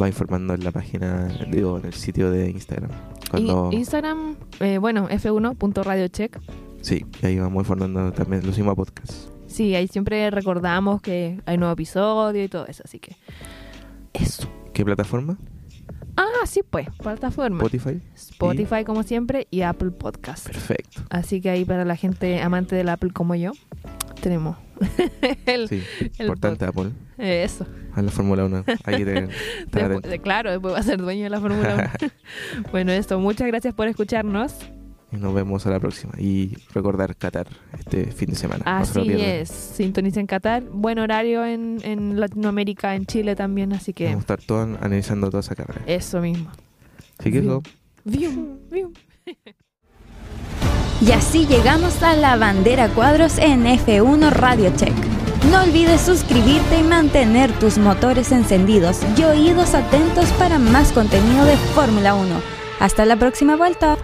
va 0.00 0.06
informando 0.08 0.54
en 0.54 0.64
la 0.64 0.70
página, 0.72 1.28
digo, 1.50 1.78
en 1.78 1.86
el 1.86 1.92
sitio 1.94 2.30
de 2.30 2.50
Instagram. 2.50 2.90
Cuando, 3.30 3.70
Y- 3.72 3.76
Instagram, 3.76 4.36
eh, 4.60 4.78
bueno, 4.78 5.08
f1.radiocheck. 5.08 6.40
sí, 6.80 7.04
y 7.22 7.26
ahí 7.26 7.38
vamos 7.38 7.62
informando 7.62 8.12
también 8.12 8.44
los 8.46 8.56
mismos 8.56 8.74
podcasts. 8.76 9.30
Sí, 9.46 9.74
ahí 9.74 9.88
siempre 9.88 10.30
recordamos 10.30 11.02
que 11.02 11.40
hay 11.44 11.58
nuevo 11.58 11.72
episodio 11.72 12.42
y 12.44 12.48
todo 12.48 12.66
eso, 12.66 12.82
así 12.84 12.98
que 13.00 13.16
eso. 14.12 14.48
¿Qué 14.72 14.84
plataforma? 14.84 15.38
Ah, 16.16 16.46
sí, 16.46 16.62
pues, 16.68 16.88
plataforma. 17.02 17.56
Spotify. 17.64 18.00
Spotify 18.14 18.84
como 18.84 19.02
siempre 19.02 19.46
y 19.50 19.62
Apple 19.62 19.90
Podcast. 19.90 20.46
Perfecto. 20.46 21.02
Así 21.10 21.40
que 21.40 21.50
ahí 21.50 21.64
para 21.64 21.84
la 21.84 21.96
gente 21.96 22.40
amante 22.42 22.76
del 22.76 22.88
Apple 22.88 23.10
como 23.12 23.34
yo, 23.34 23.52
tenemos 24.20 24.56
el, 25.46 25.68
Sí, 25.68 25.82
el 26.18 26.26
importante 26.26 26.64
Apple. 26.64 26.90
eh, 27.18 27.42
eso. 27.44 27.66
A 27.94 28.02
la 28.02 28.10
Fórmula 28.10 28.44
1. 28.44 28.64
Hay 28.84 28.96
que 28.98 29.04
tener- 29.04 29.30
estar 29.30 29.82
Despu- 29.82 29.86
atento. 29.86 30.08
de- 30.08 30.18
claro, 30.20 30.50
después 30.50 30.74
va 30.74 30.78
a 30.78 30.82
ser 30.82 31.00
dueño 31.00 31.24
de 31.24 31.30
la 31.30 31.40
Fórmula 31.40 31.90
1. 32.00 32.10
bueno, 32.72 32.92
esto, 32.92 33.18
muchas 33.18 33.46
gracias 33.48 33.74
por 33.74 33.88
escucharnos. 33.88 34.54
Y 35.12 35.16
nos 35.16 35.34
vemos 35.34 35.66
a 35.66 35.70
la 35.70 35.80
próxima. 35.80 36.12
Y 36.18 36.56
recordar 36.72 37.16
Qatar 37.16 37.48
este 37.76 38.12
fin 38.12 38.30
de 38.30 38.36
semana. 38.36 38.64
No 38.78 38.84
se 38.84 39.00
Así 39.00 39.10
es, 39.20 39.48
sintonicen 39.48 40.26
Qatar, 40.28 40.62
buen 40.62 41.00
horario 41.00 41.44
en, 41.44 41.78
en 41.82 42.20
Latinoamérica, 42.20 42.94
en 42.94 43.06
Chile 43.06 43.34
también, 43.34 43.72
así 43.72 43.92
que 43.92 44.04
Vamos 44.04 44.18
a 44.18 44.20
estar 44.20 44.40
todos 44.42 44.68
analizando 44.80 45.28
toda 45.28 45.40
esa 45.40 45.56
carrera. 45.56 45.82
eso 45.86 46.20
mismo. 46.20 46.50
Así 47.18 47.32
que 47.32 47.38
eso. 47.40 47.60
Y 51.00 51.12
así 51.12 51.46
llegamos 51.46 52.02
a 52.02 52.14
la 52.14 52.36
bandera 52.36 52.88
cuadros 52.88 53.38
en 53.38 53.64
F1 53.64 54.30
Radio 54.30 54.70
Check. 54.76 54.92
No 55.50 55.62
olvides 55.62 56.02
suscribirte 56.02 56.78
y 56.78 56.82
mantener 56.82 57.50
tus 57.58 57.78
motores 57.78 58.30
encendidos 58.32 58.98
y 59.16 59.24
oídos 59.24 59.74
atentos 59.74 60.26
para 60.38 60.58
más 60.58 60.92
contenido 60.92 61.46
de 61.46 61.56
Fórmula 61.56 62.14
1. 62.14 62.28
Hasta 62.80 63.06
la 63.06 63.16
próxima 63.16 63.56
vuelta. 63.56 63.96